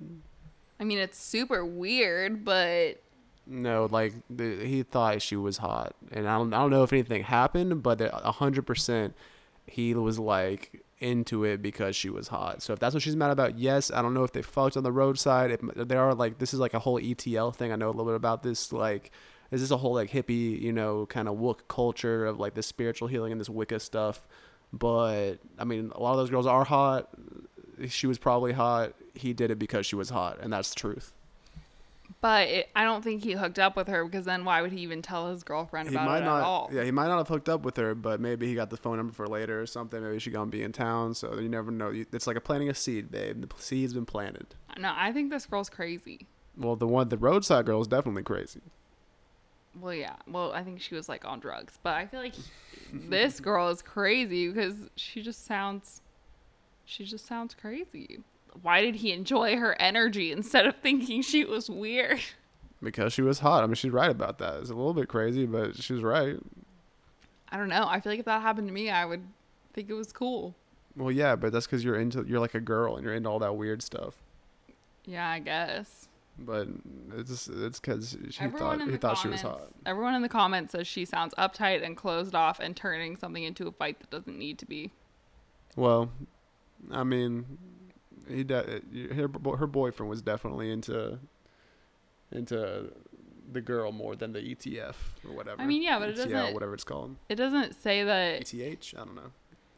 I 0.79 0.83
mean, 0.85 0.97
it's 0.97 1.19
super 1.19 1.65
weird, 1.65 2.45
but 2.45 3.01
No, 3.45 3.87
like 3.91 4.13
the, 4.29 4.65
he 4.65 4.83
thought 4.83 5.21
she 5.21 5.35
was 5.35 5.57
hot, 5.57 5.95
and 6.11 6.27
I 6.27 6.37
don't, 6.37 6.53
I 6.53 6.59
don't 6.59 6.69
know 6.71 6.83
if 6.83 6.93
anything 6.93 7.23
happened, 7.23 7.83
but 7.83 7.99
a 8.01 8.31
hundred 8.31 8.65
percent, 8.65 9.13
he 9.71 9.93
was 9.93 10.19
like 10.19 10.83
into 10.99 11.43
it 11.43 11.61
because 11.61 11.95
she 11.95 12.09
was 12.09 12.27
hot. 12.27 12.61
So 12.61 12.73
if 12.73 12.79
that's 12.79 12.93
what 12.93 13.01
she's 13.01 13.15
mad 13.15 13.31
about, 13.31 13.57
yes. 13.57 13.91
I 13.91 14.01
don't 14.01 14.13
know 14.13 14.23
if 14.23 14.33
they 14.33 14.41
fucked 14.41 14.77
on 14.77 14.83
the 14.83 14.91
roadside. 14.91 15.51
If 15.51 15.61
there 15.75 16.01
are 16.01 16.13
like 16.13 16.37
this 16.37 16.53
is 16.53 16.59
like 16.59 16.73
a 16.73 16.79
whole 16.79 16.99
ETL 17.01 17.51
thing. 17.51 17.71
I 17.71 17.75
know 17.75 17.87
a 17.87 17.91
little 17.91 18.05
bit 18.05 18.15
about 18.15 18.43
this. 18.43 18.71
Like, 18.71 19.11
is 19.51 19.61
this 19.61 19.71
a 19.71 19.77
whole 19.77 19.93
like 19.93 20.11
hippie, 20.11 20.61
you 20.61 20.73
know, 20.73 21.05
kind 21.05 21.27
of 21.27 21.37
wook 21.37 21.67
culture 21.67 22.25
of 22.25 22.39
like 22.39 22.53
this 22.53 22.67
spiritual 22.67 23.07
healing 23.07 23.31
and 23.31 23.39
this 23.39 23.49
Wicca 23.49 23.79
stuff? 23.79 24.27
But 24.73 25.35
I 25.57 25.63
mean, 25.63 25.91
a 25.95 26.01
lot 26.01 26.11
of 26.11 26.17
those 26.17 26.29
girls 26.29 26.45
are 26.45 26.63
hot. 26.63 27.09
She 27.87 28.07
was 28.07 28.17
probably 28.17 28.51
hot. 28.51 28.93
He 29.15 29.33
did 29.33 29.51
it 29.51 29.59
because 29.59 29.85
she 29.85 29.95
was 29.95 30.09
hot, 30.09 30.39
and 30.41 30.51
that's 30.51 30.69
the 30.69 30.79
truth. 30.79 31.13
But 32.21 32.49
it, 32.49 32.69
I 32.75 32.83
don't 32.83 33.01
think 33.01 33.23
he 33.23 33.31
hooked 33.31 33.59
up 33.59 33.77
with 33.77 33.87
her 33.87 34.03
because 34.03 34.25
then 34.25 34.43
why 34.43 34.61
would 34.61 34.73
he 34.73 34.81
even 34.81 35.01
tell 35.01 35.31
his 35.31 35.43
girlfriend 35.43 35.89
he 35.89 35.95
about 35.95 36.05
might 36.05 36.17
it 36.17 36.25
not. 36.25 36.39
at 36.39 36.43
all? 36.43 36.69
Yeah, 36.71 36.83
he 36.83 36.91
might 36.91 37.07
not 37.07 37.17
have 37.17 37.29
hooked 37.29 37.47
up 37.47 37.61
with 37.61 37.77
her, 37.77 37.95
but 37.95 38.19
maybe 38.19 38.45
he 38.45 38.55
got 38.55 38.69
the 38.69 38.77
phone 38.77 38.97
number 38.97 39.13
for 39.13 39.25
later 39.25 39.61
or 39.61 39.65
something. 39.65 40.03
Maybe 40.03 40.19
she 40.19 40.29
gonna 40.29 40.51
be 40.51 40.61
in 40.61 40.73
town, 40.73 41.13
so 41.13 41.39
you 41.39 41.47
never 41.47 41.71
know. 41.71 41.93
It's 42.11 42.27
like 42.27 42.35
a 42.35 42.41
planting 42.41 42.69
a 42.69 42.73
seed, 42.73 43.09
babe. 43.09 43.41
The 43.41 43.61
seed's 43.61 43.93
been 43.93 44.05
planted. 44.05 44.47
No, 44.77 44.91
I 44.95 45.13
think 45.13 45.31
this 45.31 45.45
girl's 45.45 45.69
crazy. 45.69 46.27
Well, 46.57 46.75
the 46.75 46.87
one, 46.87 47.07
the 47.07 47.17
roadside 47.17 47.65
girl 47.65 47.79
is 47.79 47.87
definitely 47.87 48.23
crazy. 48.23 48.61
Well, 49.79 49.93
yeah. 49.93 50.15
Well, 50.27 50.51
I 50.51 50.63
think 50.63 50.81
she 50.81 50.95
was 50.95 51.07
like 51.07 51.23
on 51.23 51.39
drugs, 51.39 51.79
but 51.83 51.93
I 51.93 52.05
feel 52.05 52.19
like 52.19 52.35
this 52.93 53.39
girl 53.39 53.69
is 53.69 53.81
crazy 53.81 54.49
because 54.49 54.75
she 54.97 55.21
just 55.21 55.45
sounds, 55.45 56.01
she 56.83 57.05
just 57.05 57.25
sounds 57.25 57.53
crazy. 57.53 58.19
Why 58.61 58.81
did 58.81 58.95
he 58.95 59.11
enjoy 59.11 59.55
her 59.57 59.79
energy 59.81 60.31
instead 60.31 60.65
of 60.65 60.75
thinking 60.77 61.21
she 61.21 61.45
was 61.45 61.69
weird? 61.69 62.21
Because 62.81 63.13
she 63.13 63.21
was 63.21 63.39
hot. 63.39 63.63
I 63.63 63.67
mean, 63.67 63.75
she's 63.75 63.91
right 63.91 64.09
about 64.09 64.37
that. 64.39 64.59
It's 64.61 64.69
a 64.69 64.73
little 64.75 64.93
bit 64.93 65.07
crazy, 65.09 65.45
but 65.45 65.75
she 65.75 65.93
was 65.93 66.01
right. 66.03 66.37
I 67.51 67.57
don't 67.57 67.69
know. 67.69 67.85
I 67.87 67.99
feel 67.99 68.11
like 68.11 68.19
if 68.19 68.25
that 68.25 68.41
happened 68.41 68.67
to 68.67 68.73
me, 68.73 68.89
I 68.89 69.05
would 69.05 69.23
think 69.73 69.89
it 69.89 69.93
was 69.93 70.13
cool. 70.13 70.55
Well, 70.95 71.11
yeah, 71.11 71.35
but 71.35 71.51
that's 71.51 71.65
because 71.65 71.83
you're 71.83 71.99
into, 71.99 72.23
you're 72.27 72.39
like 72.39 72.55
a 72.55 72.59
girl 72.59 72.95
and 72.95 73.03
you're 73.03 73.13
into 73.13 73.29
all 73.29 73.39
that 73.39 73.55
weird 73.55 73.81
stuff. 73.81 74.15
Yeah, 75.05 75.27
I 75.27 75.39
guess. 75.39 76.07
But 76.37 76.67
it's 77.17 77.49
it's 77.49 77.79
because 77.81 78.17
she 78.29 78.41
Everyone 78.41 78.79
thought 78.79 78.89
he 78.89 78.97
thought 78.97 79.17
comments, 79.17 79.21
she 79.21 79.27
was 79.27 79.41
hot. 79.41 79.61
everyone 79.85 80.15
in 80.15 80.21
the 80.21 80.29
comments 80.29 80.71
says 80.71 80.87
she 80.87 81.03
sounds 81.03 81.33
uptight 81.37 81.83
and 81.83 81.97
closed 81.97 82.33
off 82.33 82.61
and 82.61 82.77
turning 82.77 83.17
something 83.17 83.43
into 83.43 83.67
a 83.67 83.71
fight 83.73 83.99
that 83.99 84.09
doesn't 84.09 84.37
need 84.37 84.57
to 84.59 84.65
be. 84.65 84.91
Well, 85.75 86.09
I 86.91 87.03
mean, 87.03 87.57
he 88.29 88.43
de- 88.43 88.81
her 89.13 89.29
her 89.57 89.67
boyfriend 89.67 90.09
was 90.09 90.21
definitely 90.21 90.71
into 90.71 91.19
into 92.31 92.91
the 93.51 93.61
girl 93.61 93.91
more 93.91 94.15
than 94.15 94.33
the 94.33 94.39
ETF 94.39 94.95
or 95.27 95.33
whatever. 95.35 95.61
I 95.61 95.65
mean, 95.65 95.81
yeah, 95.81 95.97
but 95.99 96.09
it 96.09 96.19
ETL, 96.19 96.29
doesn't- 96.29 96.53
whatever 96.53 96.73
it's 96.73 96.83
called. 96.83 97.15
It 97.29 97.35
doesn't 97.35 97.73
say 97.81 98.03
that. 98.03 98.53
ETH? 98.53 98.93
I 98.95 98.99
don't 98.99 99.15
know. 99.15 99.31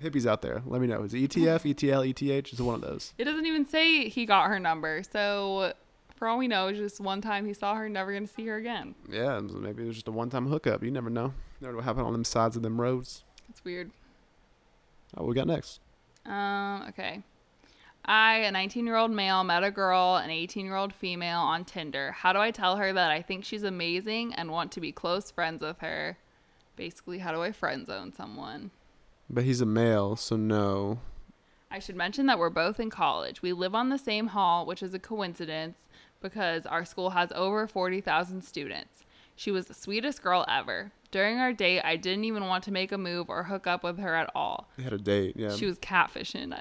Hippies 0.04 0.26
out 0.26 0.42
there, 0.42 0.64
let 0.66 0.82
me 0.82 0.88
know. 0.88 1.04
Is 1.04 1.14
it 1.14 1.20
ETF, 1.30 1.64
ETL, 1.70 2.02
ETH? 2.02 2.22
It's 2.24 2.60
one 2.60 2.76
of 2.76 2.82
those. 2.82 3.14
It 3.20 3.24
doesn't 3.26 3.46
even 3.46 3.66
say 3.68 4.10
he 4.10 4.26
got 4.26 4.48
her 4.48 4.60
number. 4.60 5.04
So, 5.10 5.74
for 6.16 6.28
all 6.28 6.40
we 6.40 6.48
know, 6.48 6.68
it's 6.70 6.80
just 6.80 7.00
one 7.00 7.22
time 7.22 7.46
he 7.46 7.54
saw 7.54 7.76
her, 7.76 7.88
never 7.88 8.12
gonna 8.12 8.26
see 8.26 8.46
her 8.48 8.58
again. 8.58 8.96
Yeah, 9.10 9.40
maybe 9.40 9.84
it 9.84 9.88
was 9.88 9.96
just 9.98 10.08
a 10.08 10.12
one-time 10.12 10.48
hookup. 10.48 10.84
You 10.84 10.90
never 10.92 11.10
know. 11.12 11.26
You 11.26 11.34
Never 11.68 11.74
know 11.74 11.78
what 11.78 11.86
happened 11.86 12.08
on 12.08 12.14
them 12.14 12.24
sides 12.24 12.56
of 12.56 12.64
them 12.64 12.82
roads. 12.82 13.24
It's 13.50 13.64
weird. 13.64 13.92
Oh, 15.16 15.22
what 15.22 15.30
we 15.30 15.36
got 15.36 15.46
next? 15.48 15.80
Um, 16.26 16.86
okay. 16.90 17.22
I, 18.04 18.38
a 18.38 18.52
19 18.52 18.86
year 18.86 18.96
old 18.96 19.12
male, 19.12 19.44
met 19.44 19.64
a 19.64 19.72
girl, 19.72 20.16
an 20.16 20.30
18 20.30 20.66
year 20.66 20.76
old 20.76 20.94
female, 20.94 21.40
on 21.40 21.66
Tinder. 21.66 22.12
How 22.12 22.34
do 22.34 22.40
I 22.40 22.52
tell 22.52 22.78
her 22.78 22.92
that 22.94 23.12
I 23.12 23.22
think 23.22 23.46
she's 23.46 23.64
amazing 23.64 24.34
and 24.34 24.52
want 24.52 24.72
to 24.74 24.82
be 24.82 24.92
close 24.92 25.30
friends 25.30 25.62
with 25.62 25.80
her? 25.80 26.18
Basically, 26.76 27.20
how 27.20 27.32
do 27.32 27.42
I 27.42 27.52
friend 27.52 27.86
zone 27.86 28.14
someone? 28.14 28.72
But 29.30 29.44
he's 29.44 29.62
a 29.62 29.66
male, 29.66 30.16
so 30.16 30.36
no. 30.36 31.00
I 31.70 31.80
should 31.80 31.96
mention 31.96 32.26
that 32.26 32.40
we're 32.40 32.50
both 32.50 32.80
in 32.80 32.90
college. 32.90 33.42
We 33.42 33.54
live 33.54 33.76
on 33.76 33.90
the 33.90 33.98
same 33.98 34.28
hall, 34.28 34.66
which 34.66 34.84
is 34.84 34.94
a 34.94 35.00
coincidence 35.00 35.88
because 36.22 36.66
our 36.66 36.84
school 36.84 37.12
has 37.12 37.32
over 37.34 37.66
40,000 37.66 38.44
students. 38.44 39.04
She 39.42 39.50
was 39.50 39.66
the 39.66 39.74
sweetest 39.74 40.22
girl 40.22 40.46
ever. 40.48 40.92
During 41.10 41.40
our 41.40 41.52
date, 41.52 41.82
I 41.82 41.96
didn't 41.96 42.26
even 42.26 42.46
want 42.46 42.64
to 42.66 42.72
make 42.72 42.92
a 42.92 42.98
move 43.00 43.28
or 43.28 43.42
hook 43.42 43.66
up 43.66 43.84
with 43.84 43.98
her 43.98 44.14
at 44.14 44.30
all. 44.36 44.70
They 44.78 44.84
had 44.84 44.94
a 44.94 45.00
date. 45.00 45.36
Yeah. 45.36 45.56
She 45.56 45.66
was 45.66 45.80
catfishing. 45.80 46.56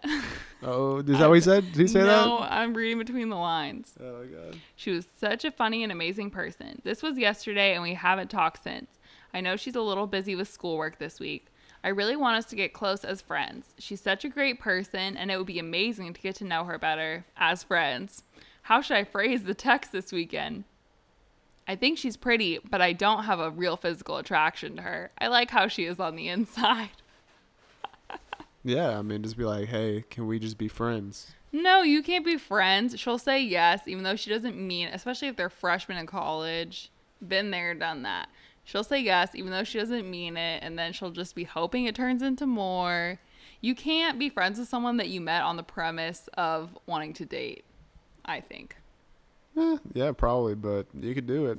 oh, 0.62 1.00
is 1.00 1.18
that 1.18 1.28
what 1.28 1.34
he 1.34 1.42
said? 1.42 1.66
Did 1.72 1.76
he 1.76 1.86
say 1.86 2.00
that? 2.00 2.06
no, 2.06 2.38
I'm 2.38 2.72
reading 2.72 2.96
between 2.96 3.28
the 3.28 3.36
lines. 3.36 3.92
Oh 4.00 4.20
my 4.20 4.24
god. 4.24 4.58
She 4.76 4.92
was 4.92 5.06
such 5.18 5.44
a 5.44 5.50
funny 5.50 5.82
and 5.82 5.92
amazing 5.92 6.30
person. 6.30 6.80
This 6.82 7.02
was 7.02 7.18
yesterday, 7.18 7.74
and 7.74 7.82
we 7.82 7.92
haven't 7.92 8.30
talked 8.30 8.62
since. 8.62 8.98
I 9.34 9.42
know 9.42 9.56
she's 9.56 9.76
a 9.76 9.82
little 9.82 10.06
busy 10.06 10.34
with 10.34 10.48
schoolwork 10.48 10.98
this 10.98 11.20
week. 11.20 11.48
I 11.84 11.88
really 11.88 12.16
want 12.16 12.38
us 12.38 12.46
to 12.46 12.56
get 12.56 12.72
close 12.72 13.04
as 13.04 13.20
friends. 13.20 13.74
She's 13.76 14.00
such 14.00 14.24
a 14.24 14.30
great 14.30 14.58
person, 14.58 15.18
and 15.18 15.30
it 15.30 15.36
would 15.36 15.46
be 15.46 15.58
amazing 15.58 16.14
to 16.14 16.20
get 16.22 16.36
to 16.36 16.44
know 16.44 16.64
her 16.64 16.78
better 16.78 17.26
as 17.36 17.62
friends. 17.62 18.22
How 18.62 18.80
should 18.80 18.96
I 18.96 19.04
phrase 19.04 19.44
the 19.44 19.52
text 19.52 19.92
this 19.92 20.12
weekend? 20.12 20.64
I 21.70 21.76
think 21.76 21.98
she's 21.98 22.16
pretty, 22.16 22.58
but 22.68 22.82
I 22.82 22.92
don't 22.92 23.22
have 23.26 23.38
a 23.38 23.48
real 23.48 23.76
physical 23.76 24.16
attraction 24.16 24.74
to 24.74 24.82
her. 24.82 25.12
I 25.18 25.28
like 25.28 25.52
how 25.52 25.68
she 25.68 25.84
is 25.84 26.00
on 26.00 26.16
the 26.16 26.28
inside. 26.28 26.90
Yeah, 28.62 28.98
I 28.98 29.00
mean, 29.00 29.22
just 29.22 29.38
be 29.38 29.44
like, 29.44 29.68
hey, 29.68 30.04
can 30.10 30.26
we 30.26 30.38
just 30.38 30.58
be 30.58 30.68
friends? 30.68 31.32
No, 31.50 31.80
you 31.80 32.02
can't 32.02 32.26
be 32.26 32.36
friends. 32.36 33.00
She'll 33.00 33.16
say 33.16 33.42
yes, 33.42 33.88
even 33.88 34.04
though 34.04 34.16
she 34.16 34.28
doesn't 34.28 34.54
mean, 34.54 34.88
especially 34.88 35.28
if 35.28 35.36
they're 35.36 35.48
freshmen 35.48 35.96
in 35.96 36.04
college. 36.04 36.90
Been 37.26 37.50
there, 37.50 37.72
done 37.72 38.02
that. 38.02 38.28
She'll 38.62 38.84
say 38.84 39.00
yes, 39.00 39.34
even 39.34 39.50
though 39.50 39.64
she 39.64 39.78
doesn't 39.78 40.10
mean 40.10 40.36
it, 40.36 40.62
and 40.62 40.78
then 40.78 40.92
she'll 40.92 41.10
just 41.10 41.34
be 41.34 41.44
hoping 41.44 41.86
it 41.86 41.94
turns 41.94 42.20
into 42.20 42.44
more. 42.44 43.18
You 43.62 43.74
can't 43.74 44.18
be 44.18 44.28
friends 44.28 44.58
with 44.58 44.68
someone 44.68 44.98
that 44.98 45.08
you 45.08 45.22
met 45.22 45.40
on 45.42 45.56
the 45.56 45.62
premise 45.62 46.28
of 46.34 46.76
wanting 46.84 47.14
to 47.14 47.24
date, 47.24 47.64
I 48.26 48.40
think. 48.40 48.76
Eh, 49.60 49.76
yeah, 49.94 50.12
probably, 50.12 50.54
but 50.54 50.86
you 50.98 51.14
could 51.14 51.26
do 51.26 51.46
it 51.46 51.58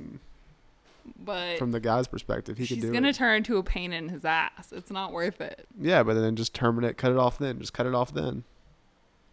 But 1.24 1.58
from 1.58 1.72
the 1.72 1.80
guy's 1.80 2.06
perspective. 2.08 2.58
He 2.58 2.66
could 2.66 2.80
do 2.80 2.86
it. 2.86 2.90
she's 2.90 2.90
gonna 2.90 3.12
turn 3.12 3.36
into 3.38 3.56
a 3.58 3.62
pain 3.62 3.92
in 3.92 4.08
his 4.08 4.24
ass. 4.24 4.72
It's 4.72 4.90
not 4.90 5.12
worth 5.12 5.40
it. 5.40 5.66
yeah, 5.80 6.02
but 6.02 6.14
then 6.14 6.36
just 6.36 6.54
terminate, 6.54 6.96
cut 6.96 7.12
it 7.12 7.18
off. 7.18 7.38
Then 7.38 7.58
just 7.60 7.72
cut 7.72 7.86
it 7.86 7.94
off. 7.94 8.12
Then 8.12 8.44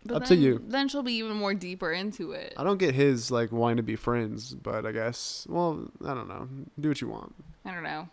But 0.05 0.15
Up 0.17 0.25
to 0.25 0.35
you. 0.35 0.61
Then 0.67 0.87
she'll 0.87 1.03
be 1.03 1.13
even 1.13 1.35
more 1.35 1.53
deeper 1.53 1.91
into 1.91 2.31
it. 2.31 2.53
I 2.57 2.63
don't 2.63 2.77
get 2.77 2.95
his 2.95 3.31
like 3.31 3.51
wanting 3.51 3.77
to 3.77 3.83
be 3.83 3.95
friends, 3.95 4.53
but 4.53 4.85
I 4.85 4.91
guess 4.91 5.45
well, 5.49 5.89
I 6.05 6.13
don't 6.13 6.27
know. 6.27 6.47
Do 6.79 6.89
what 6.89 7.01
you 7.01 7.09
want. 7.09 7.33
I 7.65 7.71
don't 7.73 7.83
know. 7.83 8.07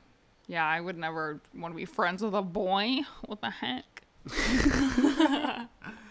Yeah, 0.48 0.64
I 0.64 0.80
would 0.80 0.96
never 0.96 1.40
want 1.56 1.74
to 1.74 1.76
be 1.76 1.84
friends 1.86 2.22
with 2.22 2.34
a 2.34 2.42
boy. 2.42 2.98
What 3.24 3.40
the 3.40 3.50
heck? 3.50 3.84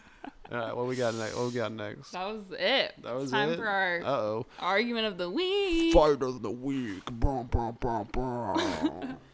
All 0.52 0.58
right, 0.58 0.76
what 0.76 0.86
we 0.86 0.96
got 0.96 1.16
next? 1.16 1.36
What 1.36 1.48
we 1.48 1.52
got 1.54 1.72
next? 1.72 2.12
That 2.12 2.26
was 2.28 2.44
it. 2.52 2.94
That 3.04 3.16
was 3.16 3.32
time 3.32 3.52
it. 3.52 3.58
for 3.58 3.68
our 3.68 4.02
Uh 4.02 4.06
oh. 4.10 4.46
argument 4.60 5.08
of 5.08 5.18
the 5.18 5.30
week. 5.30 5.94
Fight 5.94 6.22
of 6.22 6.42
the 6.42 6.52
week. 6.52 7.06
Brum, 7.12 7.48
brum, 7.48 7.78
brum, 7.80 8.08
brum. 8.12 9.18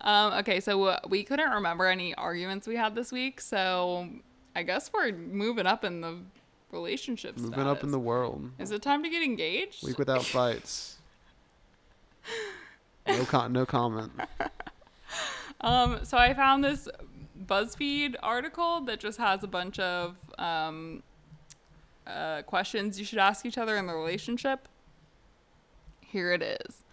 Um, 0.00 0.32
okay, 0.34 0.60
so 0.60 0.80
uh, 0.84 1.00
we 1.08 1.24
couldn't 1.24 1.50
remember 1.50 1.86
any 1.86 2.14
arguments 2.14 2.68
we 2.68 2.76
had 2.76 2.94
this 2.94 3.10
week, 3.10 3.40
so 3.40 4.08
I 4.54 4.62
guess 4.62 4.92
we're 4.94 5.10
moving 5.10 5.66
up 5.66 5.82
in 5.82 6.00
the 6.02 6.18
relationship 6.70 7.36
Moving 7.36 7.66
up 7.66 7.82
in 7.82 7.90
the 7.90 7.98
world. 7.98 8.48
Is 8.60 8.70
it 8.70 8.80
time 8.80 9.02
to 9.02 9.08
get 9.10 9.24
engaged? 9.24 9.84
Week 9.84 9.98
without 9.98 10.24
fights. 10.24 10.98
No 13.08 13.24
con- 13.24 13.52
no 13.52 13.66
comment. 13.66 14.12
Um, 15.60 16.04
so 16.04 16.16
I 16.16 16.34
found 16.34 16.62
this 16.62 16.86
BuzzFeed 17.46 18.16
article 18.22 18.80
that 18.82 19.00
just 19.00 19.18
has 19.18 19.42
a 19.42 19.46
bunch 19.46 19.78
of 19.78 20.16
um, 20.38 21.02
uh, 22.06 22.42
questions 22.42 22.98
you 22.98 23.04
should 23.04 23.18
ask 23.18 23.46
each 23.46 23.58
other 23.58 23.76
in 23.76 23.86
the 23.86 23.94
relationship. 23.94 24.68
Here 26.00 26.32
it 26.32 26.42
is. 26.42 26.84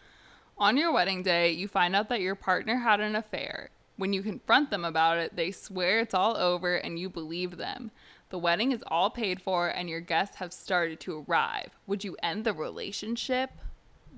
On 0.57 0.77
your 0.77 0.93
wedding 0.93 1.23
day, 1.23 1.51
you 1.51 1.67
find 1.67 1.95
out 1.95 2.09
that 2.09 2.21
your 2.21 2.35
partner 2.35 2.77
had 2.77 2.99
an 2.99 3.15
affair. 3.15 3.69
When 3.97 4.13
you 4.13 4.21
confront 4.21 4.71
them 4.71 4.85
about 4.85 5.17
it, 5.17 5.35
they 5.35 5.51
swear 5.51 5.99
it's 5.99 6.13
all 6.13 6.37
over 6.37 6.75
and 6.75 6.99
you 6.99 7.09
believe 7.09 7.57
them. 7.57 7.91
The 8.29 8.37
wedding 8.39 8.71
is 8.71 8.83
all 8.87 9.09
paid 9.09 9.41
for 9.41 9.67
and 9.69 9.89
your 9.89 10.01
guests 10.01 10.37
have 10.37 10.51
started 10.53 10.99
to 11.01 11.25
arrive. 11.27 11.71
Would 11.87 12.03
you 12.03 12.17
end 12.21 12.43
the 12.43 12.53
relationship? 12.53 13.51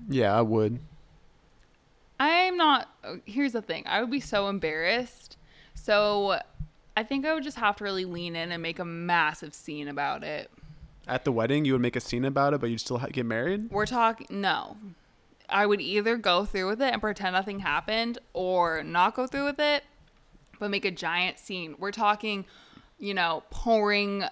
Yeah, 0.08 0.36
I 0.36 0.42
would. 0.42 0.80
I'm 2.20 2.56
not. 2.56 2.88
oh, 3.04 3.20
Here's 3.24 3.52
the 3.52 3.62
thing. 3.62 3.84
I 3.86 4.00
would 4.00 4.10
be 4.10 4.20
so 4.20 4.48
embarrassed. 4.48 5.36
So 5.88 6.38
I 6.98 7.02
think 7.02 7.24
I 7.24 7.32
would 7.32 7.44
just 7.44 7.56
have 7.56 7.76
to 7.76 7.84
really 7.84 8.04
lean 8.04 8.36
in 8.36 8.52
and 8.52 8.62
make 8.62 8.78
a 8.78 8.84
massive 8.84 9.54
scene 9.54 9.88
about 9.88 10.22
it. 10.22 10.50
At 11.06 11.24
the 11.24 11.32
wedding, 11.32 11.64
you 11.64 11.72
would 11.72 11.80
make 11.80 11.96
a 11.96 12.00
scene 12.00 12.26
about 12.26 12.52
it, 12.52 12.60
but 12.60 12.68
you'd 12.68 12.80
still 12.80 12.98
ha- 12.98 13.06
get 13.10 13.24
married. 13.24 13.70
We're 13.70 13.86
talking. 13.86 14.26
No. 14.28 14.76
I 15.48 15.64
would 15.64 15.80
either 15.80 16.18
go 16.18 16.44
through 16.44 16.68
with 16.68 16.82
it 16.82 16.92
and 16.92 17.00
pretend 17.00 17.32
nothing 17.32 17.60
happened 17.60 18.18
or 18.34 18.82
not 18.82 19.14
go 19.14 19.26
through 19.26 19.46
with 19.46 19.58
it, 19.58 19.84
but 20.58 20.70
make 20.70 20.84
a 20.84 20.90
giant 20.90 21.38
scene. 21.38 21.74
We're 21.78 21.90
talking, 21.90 22.44
you 22.98 23.14
know, 23.14 23.44
pouring 23.48 24.24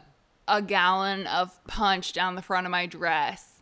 a 0.47 0.61
gallon 0.61 1.27
of 1.27 1.59
punch 1.67 2.13
down 2.13 2.35
the 2.35 2.43
front 2.43 2.67
of 2.67 2.71
my 2.71 2.85
dress, 2.85 3.56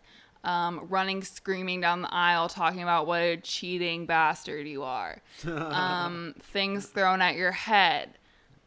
um, 0.45 0.87
running 0.89 1.25
screaming 1.25 1.81
down 1.81 2.03
the 2.03 2.15
aisle, 2.15 2.49
talking 2.49 2.83
about 2.83 3.07
what 3.07 3.21
a 3.21 3.37
cheating 3.39 4.07
bastard 4.07 4.69
you 4.69 4.83
are, 4.83 5.21
um, 5.47 6.35
things 6.41 6.87
thrown 6.87 7.21
at 7.21 7.35
your 7.35 7.53
head. 7.53 8.11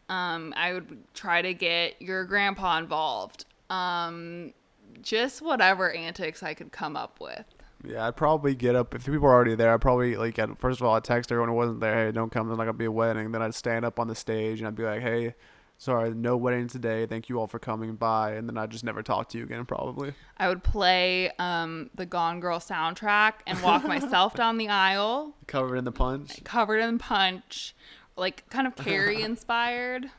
Um, 0.09 0.53
I 0.57 0.73
would 0.73 1.03
try 1.13 1.41
to 1.41 1.53
get 1.53 2.01
your 2.01 2.25
grandpa 2.25 2.77
involved. 2.77 3.45
Um, 3.69 4.53
just 5.01 5.41
whatever 5.41 5.91
antics 5.91 6.41
I 6.41 6.53
could 6.53 6.71
come 6.71 6.95
up 6.95 7.19
with. 7.19 7.45
Yeah, 7.83 8.07
I'd 8.07 8.15
probably 8.15 8.55
get 8.55 8.75
up 8.75 8.95
if 8.95 9.05
people 9.05 9.27
are 9.27 9.33
already 9.33 9.55
there. 9.55 9.73
I'd 9.73 9.81
probably 9.81 10.15
like 10.15 10.39
I'd, 10.39 10.57
first 10.57 10.81
of 10.81 10.87
all 10.87 10.95
I'd 10.95 11.03
text 11.03 11.31
everyone 11.31 11.49
who 11.49 11.55
wasn't 11.55 11.79
there, 11.81 12.05
hey, 12.05 12.11
don't 12.11 12.31
come. 12.31 12.47
There's 12.47 12.57
not 12.57 12.63
gonna 12.63 12.73
be 12.73 12.85
a 12.85 12.91
wedding. 12.91 13.31
Then 13.31 13.41
I'd 13.41 13.53
stand 13.53 13.85
up 13.85 13.99
on 13.99 14.07
the 14.07 14.15
stage 14.15 14.59
and 14.59 14.67
I'd 14.67 14.75
be 14.75 14.83
like, 14.83 15.01
hey, 15.01 15.35
sorry, 15.77 16.13
no 16.13 16.35
wedding 16.37 16.67
today. 16.67 17.05
Thank 17.05 17.29
you 17.29 17.39
all 17.39 17.47
for 17.47 17.59
coming 17.59 17.95
by. 17.95 18.33
And 18.33 18.47
then 18.49 18.57
I'd 18.57 18.69
just 18.71 18.83
never 18.83 19.01
talk 19.03 19.29
to 19.29 19.37
you 19.37 19.43
again, 19.43 19.65
probably. 19.65 20.13
I 20.37 20.47
would 20.49 20.63
play 20.63 21.31
um, 21.39 21.89
the 21.95 22.05
Gone 22.05 22.39
Girl 22.39 22.59
soundtrack 22.59 23.33
and 23.45 23.61
walk 23.61 23.83
myself 23.87 24.33
down 24.35 24.57
the 24.57 24.69
aisle, 24.69 25.35
Covered 25.47 25.77
in 25.77 25.85
the 25.85 25.91
punch. 25.91 26.43
covered 26.43 26.79
in 26.79 26.97
punch, 26.97 27.75
like 28.15 28.49
kind 28.49 28.67
of 28.67 28.75
Carrie 28.75 29.21
inspired. 29.21 30.09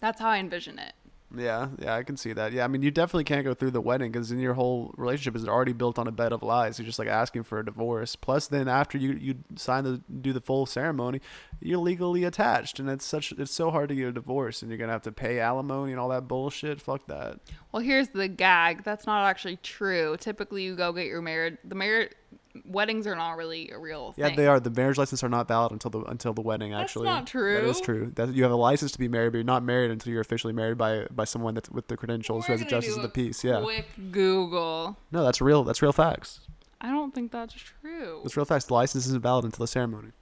That's 0.00 0.20
how 0.20 0.28
I 0.30 0.38
envision 0.38 0.78
it. 0.78 0.92
Yeah, 1.36 1.68
yeah, 1.78 1.94
I 1.94 2.02
can 2.02 2.16
see 2.16 2.32
that. 2.32 2.52
Yeah, 2.52 2.64
I 2.64 2.68
mean, 2.68 2.82
you 2.82 2.90
definitely 2.90 3.24
can't 3.24 3.44
go 3.44 3.54
through 3.54 3.70
the 3.70 3.80
wedding 3.80 4.10
because 4.10 4.30
then 4.30 4.40
your 4.40 4.54
whole 4.54 4.92
relationship 4.96 5.36
is 5.36 5.46
already 5.46 5.72
built 5.72 5.98
on 5.98 6.08
a 6.08 6.12
bed 6.12 6.32
of 6.32 6.42
lies. 6.42 6.78
You're 6.78 6.86
just 6.86 6.98
like 6.98 7.08
asking 7.08 7.44
for 7.44 7.60
a 7.60 7.64
divorce. 7.64 8.16
Plus, 8.16 8.48
then 8.48 8.66
after 8.66 8.98
you 8.98 9.12
you 9.12 9.36
sign 9.54 9.84
the 9.84 10.00
do 10.20 10.32
the 10.32 10.40
full 10.40 10.66
ceremony, 10.66 11.20
you're 11.60 11.78
legally 11.78 12.24
attached, 12.24 12.80
and 12.80 12.90
it's 12.90 13.04
such 13.04 13.32
it's 13.32 13.52
so 13.52 13.70
hard 13.70 13.90
to 13.90 13.94
get 13.94 14.08
a 14.08 14.12
divorce, 14.12 14.62
and 14.62 14.70
you're 14.70 14.78
gonna 14.78 14.92
have 14.92 15.02
to 15.02 15.12
pay 15.12 15.38
alimony 15.38 15.92
and 15.92 16.00
all 16.00 16.08
that 16.08 16.26
bullshit. 16.26 16.80
Fuck 16.80 17.06
that. 17.06 17.38
Well, 17.70 17.82
here's 17.82 18.08
the 18.08 18.26
gag. 18.26 18.82
That's 18.82 19.06
not 19.06 19.24
actually 19.28 19.58
true. 19.58 20.16
Typically, 20.18 20.64
you 20.64 20.74
go 20.74 20.92
get 20.92 21.06
your 21.06 21.22
married. 21.22 21.58
The 21.64 21.76
married 21.76 22.14
weddings 22.64 23.06
are 23.06 23.14
not 23.14 23.36
really 23.36 23.70
a 23.70 23.78
real 23.78 24.12
thing. 24.12 24.22
Yeah, 24.22 24.28
thing. 24.28 24.36
they 24.36 24.46
are. 24.46 24.60
The 24.60 24.70
marriage 24.70 24.98
license 24.98 25.22
are 25.24 25.28
not 25.28 25.48
valid 25.48 25.72
until 25.72 25.90
the 25.90 26.00
until 26.02 26.32
the 26.32 26.40
wedding. 26.42 26.70
That's 26.72 26.82
Actually, 26.82 27.06
not 27.06 27.26
true. 27.26 27.54
That 27.54 27.64
is 27.64 27.80
true. 27.80 28.12
That 28.14 28.34
you 28.34 28.42
have 28.42 28.52
a 28.52 28.56
license 28.56 28.92
to 28.92 28.98
be 28.98 29.08
married, 29.08 29.32
but 29.32 29.38
you're 29.38 29.44
not 29.44 29.62
married 29.62 29.90
until 29.90 30.12
you're 30.12 30.20
officially 30.20 30.52
married 30.52 30.78
by 30.78 31.06
by 31.10 31.24
someone 31.24 31.54
that's 31.54 31.70
with 31.70 31.88
the 31.88 31.96
credentials 31.96 32.46
who 32.46 32.52
We're 32.52 32.58
has 32.58 32.66
a 32.66 32.70
gonna 32.70 32.80
justice 32.82 32.96
of 32.96 33.02
the 33.02 33.08
peace. 33.08 33.42
Yeah. 33.44 33.60
Quick 33.62 33.86
Google. 34.10 34.96
No, 35.12 35.24
that's 35.24 35.40
real. 35.40 35.64
That's 35.64 35.82
real 35.82 35.92
facts. 35.92 36.40
I 36.80 36.88
don't 36.90 37.14
think 37.14 37.30
that's 37.32 37.54
true. 37.54 38.22
It's 38.24 38.36
real 38.36 38.46
facts. 38.46 38.64
The 38.66 38.74
license 38.74 39.06
isn't 39.06 39.20
valid 39.22 39.44
until 39.44 39.64
the 39.64 39.68
ceremony. 39.68 40.12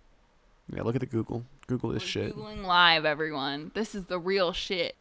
Yeah, 0.75 0.83
look 0.83 0.95
at 0.97 1.01
the 1.01 1.07
Google. 1.07 1.45
Google 1.67 1.91
We're 1.91 1.95
this 1.95 2.03
shit. 2.03 2.37
Googling 2.37 2.65
live, 2.65 3.05
everyone. 3.05 3.71
This 3.75 3.95
is 3.95 4.07
the 4.07 4.19
real 4.19 4.53
shit. 4.53 4.97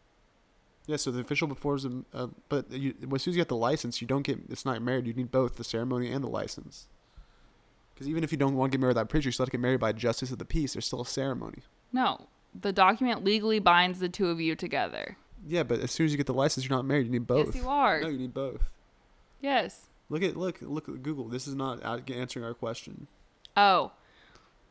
Yeah, 0.86 0.96
so 0.96 1.12
the 1.12 1.20
official 1.20 1.48
before 1.48 1.76
is, 1.76 1.84
a- 1.84 2.04
uh, 2.14 2.28
but 2.48 2.72
you, 2.72 2.94
as 3.14 3.22
soon 3.24 3.32
as 3.32 3.36
you 3.36 3.42
get 3.42 3.50
the 3.50 3.58
license, 3.58 4.00
you 4.02 4.08
don't 4.08 4.22
get. 4.22 4.40
It's 4.50 4.66
not 4.66 4.82
married. 4.82 5.06
You 5.06 5.14
need 5.14 5.32
both 5.32 5.56
the 5.58 5.64
ceremony 5.66 6.10
and 6.12 6.24
the 6.24 6.30
license. 6.30 6.88
Because 7.98 8.10
even 8.10 8.24
if 8.24 8.32
you 8.32 8.38
don't 8.38 8.56
want 8.56 8.72
to 8.72 8.78
get 8.78 8.82
married 8.82 8.94
by 8.94 9.02
a 9.02 9.06
preacher, 9.06 9.28
you 9.28 9.32
still 9.32 9.46
have 9.46 9.50
to 9.50 9.58
get 9.58 9.62
married 9.62 9.80
by 9.80 9.90
a 9.90 9.94
justice 9.94 10.30
of 10.30 10.38
the 10.38 10.46
peace. 10.46 10.74
There's 10.74 10.86
still 10.86 11.02
a 11.02 11.06
ceremony. 11.06 11.64
No, 11.92 12.28
the 12.54 12.72
document 12.72 13.24
legally 13.24 13.58
binds 13.58 13.98
the 13.98 14.08
two 14.08 14.30
of 14.30 14.40
you 14.40 14.56
together. 14.56 15.18
Yeah, 15.48 15.64
but 15.64 15.80
as 15.80 15.90
soon 15.90 16.06
as 16.06 16.12
you 16.12 16.18
get 16.18 16.28
the 16.28 16.34
license, 16.34 16.68
you're 16.68 16.78
not 16.78 16.86
married. 16.86 17.08
You 17.08 17.12
need 17.12 17.26
both. 17.26 17.56
Yes, 17.56 17.64
you 17.64 17.68
are. 17.68 18.00
No, 18.02 18.10
you 18.10 18.20
need 18.20 18.36
both. 18.36 18.70
Yes. 19.42 19.88
Look 20.10 20.22
at 20.22 20.38
look 20.38 20.60
look 20.62 20.88
at 20.88 21.02
Google. 21.02 21.28
This 21.28 21.48
is 21.48 21.56
not 21.56 21.84
answering 21.84 22.46
our 22.46 22.54
question. 22.54 23.08
Oh. 23.56 23.94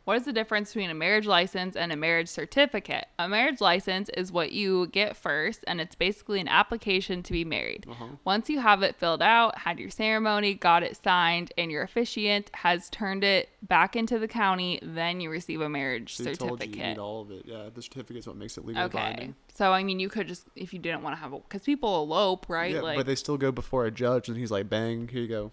What 0.06 0.16
is 0.18 0.24
the 0.24 0.32
difference 0.32 0.72
between 0.72 0.88
a 0.88 0.94
marriage 0.94 1.26
license 1.26 1.74
and 1.74 1.90
a 1.90 1.96
marriage 1.96 2.28
certificate? 2.28 3.06
A 3.18 3.28
marriage 3.28 3.60
license 3.60 4.08
is 4.10 4.30
what 4.30 4.52
you 4.52 4.86
get 4.92 5.16
first, 5.16 5.64
and 5.66 5.80
it's 5.80 5.96
basically 5.96 6.40
an 6.40 6.46
application 6.46 7.24
to 7.24 7.32
be 7.32 7.44
married. 7.44 7.86
Uh-huh. 7.90 8.04
Once 8.24 8.48
you 8.48 8.60
have 8.60 8.84
it 8.84 8.94
filled 8.94 9.20
out, 9.20 9.58
had 9.58 9.80
your 9.80 9.90
ceremony, 9.90 10.54
got 10.54 10.84
it 10.84 10.96
signed, 11.02 11.52
and 11.58 11.72
your 11.72 11.82
officiant 11.82 12.52
has 12.54 12.88
turned 12.88 13.24
it 13.24 13.48
back 13.62 13.96
into 13.96 14.20
the 14.20 14.28
county, 14.28 14.78
then 14.80 15.20
you 15.20 15.28
receive 15.28 15.60
a 15.60 15.68
marriage 15.68 16.14
So 16.14 16.22
told 16.26 16.28
you 16.30 16.36
certificate. 16.68 16.76
you 16.76 16.84
need 16.84 16.98
all 16.98 17.22
of 17.22 17.32
it. 17.32 17.42
Yeah, 17.44 17.68
the 17.74 17.82
certificate's 17.82 18.28
what 18.28 18.36
makes 18.36 18.56
it 18.56 18.64
legally 18.64 18.84
Okay. 18.84 18.98
binding. 18.98 19.34
So, 19.56 19.72
I 19.72 19.82
mean, 19.82 19.98
you 19.98 20.08
could 20.08 20.28
just, 20.28 20.46
if 20.54 20.72
you 20.72 20.78
didn't 20.78 21.02
want 21.02 21.16
to 21.16 21.20
have 21.20 21.32
a, 21.32 21.40
because 21.40 21.62
people 21.62 22.04
elope, 22.04 22.48
right? 22.48 22.72
Yeah, 22.72 22.80
like, 22.82 22.96
but 22.96 23.06
they 23.06 23.16
still 23.16 23.38
go 23.38 23.50
before 23.50 23.86
a 23.86 23.90
judge, 23.90 24.28
and 24.28 24.38
he's 24.38 24.52
like, 24.52 24.68
"Bang, 24.68 25.08
here 25.08 25.22
you 25.22 25.28
go." 25.28 25.50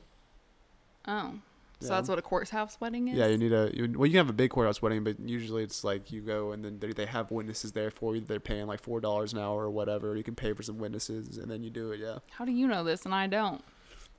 oh. 1.07 1.39
So 1.83 1.89
Yeah. 1.89 1.95
that's 1.97 2.09
what 2.09 2.17
a 2.17 2.21
courthouse 2.21 2.77
wedding 2.79 3.09
is? 3.09 3.17
Yeah, 3.17 3.27
you 3.27 3.37
need 3.37 3.53
a 3.53 3.69
you, 3.73 3.93
well. 3.97 4.05
You 4.07 4.13
can 4.13 4.17
have 4.25 4.29
a 4.29 4.33
big 4.33 4.49
courthouse 4.51 4.81
wedding, 4.81 5.03
but 5.03 5.19
usually 5.19 5.63
it's 5.63 5.83
like 5.83 6.11
you 6.11 6.21
go 6.21 6.51
and 6.51 6.63
then 6.63 6.79
they, 6.79 6.93
they 6.93 7.05
have 7.05 7.29
witnesses 7.31 7.71
there 7.73 7.91
for 7.91 8.15
you. 8.15 8.21
They're 8.21 8.39
paying 8.39 8.67
like 8.67 8.81
four 8.81 8.99
dollars 9.01 9.33
an 9.33 9.39
hour 9.39 9.63
or 9.63 9.69
whatever. 9.69 10.15
You 10.15 10.23
can 10.23 10.35
pay 10.35 10.53
for 10.53 10.63
some 10.63 10.77
witnesses 10.79 11.37
and 11.37 11.51
then 11.51 11.61
you 11.63 11.69
do 11.69 11.91
it. 11.91 11.99
Yeah, 11.99 12.19
How 12.31 12.45
do 12.45 12.51
you 12.51 12.67
know 12.67 12.83
this 12.83 13.05
and 13.05 13.13
I 13.13 13.27
don't? 13.27 13.63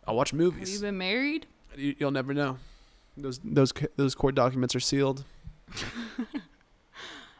I 0.06 0.12
watch 0.12 0.32
movies. 0.32 0.68
Have 0.68 0.76
you 0.76 0.80
been 0.80 0.98
married? 0.98 1.46
You, 1.76 1.94
you'll 1.98 2.10
never 2.10 2.34
know. 2.34 2.58
Those 3.16 3.40
those 3.44 3.72
those 3.96 4.14
court 4.14 4.34
documents 4.34 4.74
are 4.74 4.80
sealed. 4.80 5.24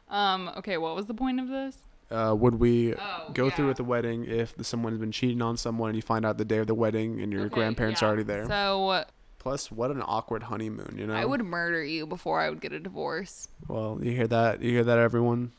Um, 0.08 0.50
okay, 0.58 0.76
what 0.76 0.94
was 0.94 1.06
the 1.06 1.14
point 1.14 1.40
of 1.40 1.48
this? 1.48 1.76
Uh, 2.10 2.34
would 2.38 2.56
we 2.56 2.94
Oh, 2.94 3.30
go 3.32 3.50
through 3.50 3.68
with 3.68 3.78
the 3.78 3.84
wedding 3.84 4.24
if 4.26 4.54
someone 4.62 4.92
has 4.92 5.00
been 5.00 5.10
cheating 5.10 5.42
on 5.42 5.56
someone 5.56 5.88
and 5.90 5.96
you 5.96 6.02
find 6.02 6.24
out 6.24 6.38
the 6.38 6.44
day 6.44 6.58
of 6.58 6.66
the 6.66 6.74
wedding 6.74 7.20
and 7.20 7.32
your 7.32 7.46
Okay, 7.46 7.54
grandparents 7.54 8.00
yeah. 8.00 8.06
are 8.06 8.10
already 8.10 8.22
there? 8.22 8.46
So 8.46 9.04
Plus, 9.44 9.70
what 9.70 9.90
an 9.90 10.02
awkward 10.02 10.44
honeymoon, 10.44 10.96
you 10.98 11.06
know? 11.06 11.12
I 11.14 11.26
would 11.26 11.44
murder 11.44 11.84
you 11.84 12.06
before 12.06 12.40
I 12.40 12.48
would 12.48 12.62
get 12.62 12.72
a 12.72 12.80
divorce. 12.80 13.48
Well, 13.68 13.98
you 14.02 14.12
hear 14.12 14.26
that? 14.26 14.62
You 14.62 14.70
hear 14.70 14.84
that, 14.84 14.98
everyone? 14.98 15.52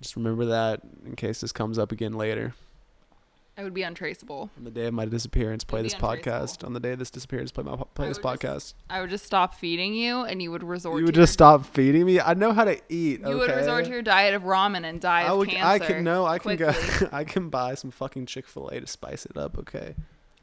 Just 0.00 0.14
remember 0.14 0.44
that 0.44 0.80
in 1.04 1.16
case 1.16 1.40
this 1.40 1.50
comes 1.50 1.76
up 1.76 1.90
again 1.90 2.12
later. 2.12 2.54
I 3.58 3.64
would 3.64 3.74
be 3.74 3.82
untraceable. 3.82 4.50
On 4.56 4.62
the 4.62 4.70
day 4.70 4.86
of 4.86 4.94
my 4.94 5.06
disappearance, 5.06 5.64
play 5.64 5.82
this 5.82 5.94
podcast. 5.96 6.64
On 6.64 6.72
the 6.72 6.78
day 6.78 6.92
of 6.92 7.00
this 7.00 7.10
disappearance, 7.10 7.50
play 7.50 7.64
my 7.64 7.74
play 7.94 8.06
this 8.06 8.18
would 8.22 8.22
just 8.38 8.42
podcast. 8.42 8.74
I 8.88 9.00
would 9.00 9.10
just 9.10 9.24
stop 9.26 9.54
feeding 9.56 9.94
you, 9.94 10.20
and 10.22 10.40
you 10.40 10.52
would 10.52 10.62
resort. 10.62 10.94
You 10.94 11.00
to 11.00 11.06
would 11.06 11.16
your- 11.16 11.22
just 11.24 11.32
stop 11.32 11.66
feeding 11.66 12.06
me. 12.06 12.20
I 12.20 12.34
know 12.34 12.52
how 12.52 12.64
to 12.64 12.78
eat. 12.88 13.22
You 13.26 13.38
would 13.38 13.50
resort 13.50 13.86
to 13.86 13.90
your 13.90 14.02
diet 14.02 14.34
of 14.34 14.42
ramen 14.42 14.84
and 14.84 15.00
die 15.00 15.22
I 15.22 15.32
of 15.32 15.38
would. 15.38 15.48
cancer. 15.48 15.66
I 15.66 15.78
can 15.94 16.04
no. 16.04 16.26
I 16.26 16.38
can 16.38 16.54
go. 16.54 16.72
I 17.12 17.24
can 17.24 17.48
buy 17.48 17.74
some 17.74 17.90
fucking 17.90 18.26
Chick 18.26 18.46
Fil 18.46 18.68
A 18.68 18.78
to 18.80 18.86
spice 18.86 19.26
it 19.26 19.36
up. 19.36 19.58
Okay. 19.58 19.96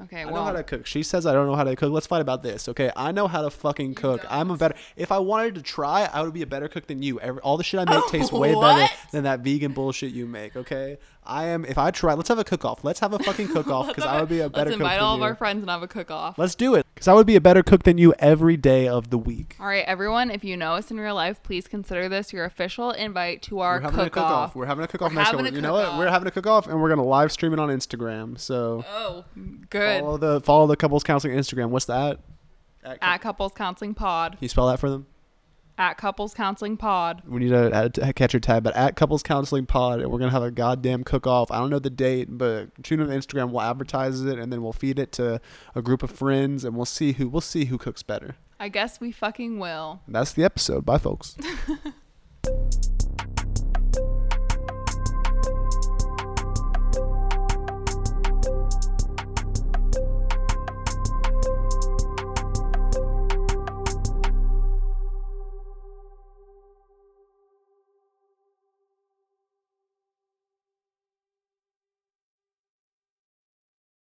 Okay, 0.03 0.21
I 0.21 0.29
know 0.29 0.43
how 0.43 0.51
to 0.51 0.63
cook. 0.63 0.85
She 0.85 1.03
says 1.03 1.25
I 1.25 1.33
don't 1.33 1.47
know 1.47 1.55
how 1.55 1.63
to 1.63 1.75
cook. 1.75 1.91
Let's 1.91 2.07
fight 2.07 2.21
about 2.21 2.43
this. 2.43 2.67
Okay. 2.69 2.91
I 2.95 3.11
know 3.11 3.27
how 3.27 3.41
to 3.41 3.49
fucking 3.49 3.95
cook. 3.95 4.25
I'm 4.29 4.51
a 4.51 4.57
better. 4.57 4.75
If 4.95 5.11
I 5.11 5.19
wanted 5.19 5.55
to 5.55 5.61
try, 5.61 6.09
I 6.11 6.21
would 6.21 6.33
be 6.33 6.41
a 6.41 6.47
better 6.47 6.67
cook 6.67 6.87
than 6.87 7.01
you. 7.01 7.19
Every, 7.19 7.41
all 7.41 7.57
the 7.57 7.63
shit 7.63 7.79
I 7.79 7.85
make 7.85 8.05
tastes 8.09 8.31
way 8.31 8.53
better 8.53 8.91
than 9.11 9.23
that 9.23 9.39
vegan 9.41 9.71
bullshit 9.73 10.13
you 10.13 10.25
make. 10.25 10.55
Okay. 10.55 10.97
I 11.25 11.45
am. 11.47 11.65
If 11.65 11.77
I 11.77 11.91
try, 11.91 12.13
let's 12.13 12.29
have 12.29 12.39
a 12.39 12.43
cook 12.43 12.63
off. 12.65 12.83
Let's 12.83 12.99
have 12.99 13.13
a 13.13 13.19
fucking 13.19 13.47
cook 13.53 13.67
off 13.67 13.87
because 13.87 14.03
I 14.05 14.19
would 14.19 14.29
be 14.29 14.39
a 14.39 14.49
better 14.49 14.49
cook. 14.49 14.55
let's 14.55 14.69
cook 14.71 14.73
invite 14.81 14.91
than 14.97 15.03
all 15.05 15.13
of 15.15 15.19
you. 15.19 15.25
our 15.25 15.35
friends 15.35 15.61
and 15.61 15.69
have 15.69 15.81
a 15.83 15.87
cook-off. 15.87 16.37
Let's 16.37 16.55
do 16.55 16.75
it. 16.75 16.85
Because 16.93 17.07
I 17.07 17.13
would 17.13 17.25
be 17.27 17.35
a 17.35 17.41
better 17.41 17.63
cook 17.63 17.83
than 17.83 17.97
you 17.97 18.13
every 18.19 18.57
day 18.57 18.87
of 18.87 19.09
the 19.09 19.17
week. 19.17 19.55
All 19.59 19.65
right, 19.67 19.85
everyone, 19.85 20.29
if 20.31 20.43
you 20.43 20.55
know 20.57 20.73
us 20.73 20.91
in 20.91 20.99
real 20.99 21.15
life, 21.15 21.41
please 21.43 21.67
consider 21.67 22.07
this 22.09 22.31
your 22.33 22.45
official 22.45 22.91
invite 22.91 23.41
to 23.43 23.59
our 23.59 23.75
We're 23.77 23.81
having 23.81 23.99
a 23.99 24.03
cook-off. 24.03 24.27
cook-off. 24.29 24.55
We're 24.55 24.65
having 24.65 24.83
a 24.85 24.87
cook-off 24.87 25.13
next 25.13 25.35
week. 25.35 25.53
You 25.53 25.61
know 25.61 25.73
what? 25.73 25.97
We're 25.97 26.09
having 26.09 26.27
a 26.27 26.31
cook-off, 26.31 26.67
and 26.67 26.81
we're 26.81 26.89
gonna 26.89 27.03
live 27.03 27.31
stream 27.31 27.53
it 27.53 27.59
on 27.59 27.69
Instagram. 27.69 28.39
So 28.39 28.83
Oh, 28.89 29.25
good. 29.69 30.01
follow 30.01 30.17
the 30.17 30.41
follow 30.41 30.67
the 30.67 30.75
couples 30.77 31.03
counseling 31.03 31.35
Instagram. 31.37 31.69
What's 31.69 31.85
that? 31.85 32.19
At, 32.83 32.97
At 33.01 33.17
Couples 33.21 33.53
Counseling 33.53 33.93
Pod. 33.93 34.33
Can 34.33 34.39
you 34.41 34.49
spell 34.49 34.67
that 34.67 34.77
for 34.79 34.89
them? 34.89 35.07
At 35.77 35.97
Couples 35.97 36.33
Counseling 36.33 36.77
Pod. 36.77 37.23
We 37.27 37.39
need 37.39 37.49
to 37.49 37.71
add 37.73 38.15
catch 38.15 38.33
your 38.33 38.39
tag, 38.39 38.63
but 38.63 38.75
at 38.75 38.95
couples 38.95 39.23
counseling 39.23 39.65
pod, 39.65 40.01
and 40.01 40.11
we're 40.11 40.19
gonna 40.19 40.31
have 40.31 40.43
a 40.43 40.51
goddamn 40.51 41.03
cook-off. 41.03 41.49
I 41.49 41.57
don't 41.57 41.71
know 41.71 41.79
the 41.79 41.89
date, 41.89 42.27
but 42.29 42.83
tune 42.83 42.99
in 42.99 43.07
to 43.07 43.13
Instagram. 43.13 43.49
We'll 43.49 43.61
advertise 43.61 44.21
it, 44.21 44.37
and 44.37 44.53
then 44.53 44.61
we'll 44.61 44.73
feed 44.73 44.99
it 44.99 45.11
to 45.13 45.41
a 45.73 45.81
group 45.81 46.03
of 46.03 46.11
friends, 46.11 46.63
and 46.63 46.75
we'll 46.75 46.85
see 46.85 47.13
who 47.13 47.27
we'll 47.27 47.41
see 47.41 47.65
who 47.65 47.77
cooks 47.79 48.03
better. 48.03 48.35
I 48.59 48.69
guess 48.69 49.01
we 49.01 49.11
fucking 49.11 49.59
will. 49.59 50.01
And 50.05 50.15
that's 50.15 50.33
the 50.33 50.43
episode. 50.43 50.85
Bye, 50.85 50.99
folks. 50.99 51.35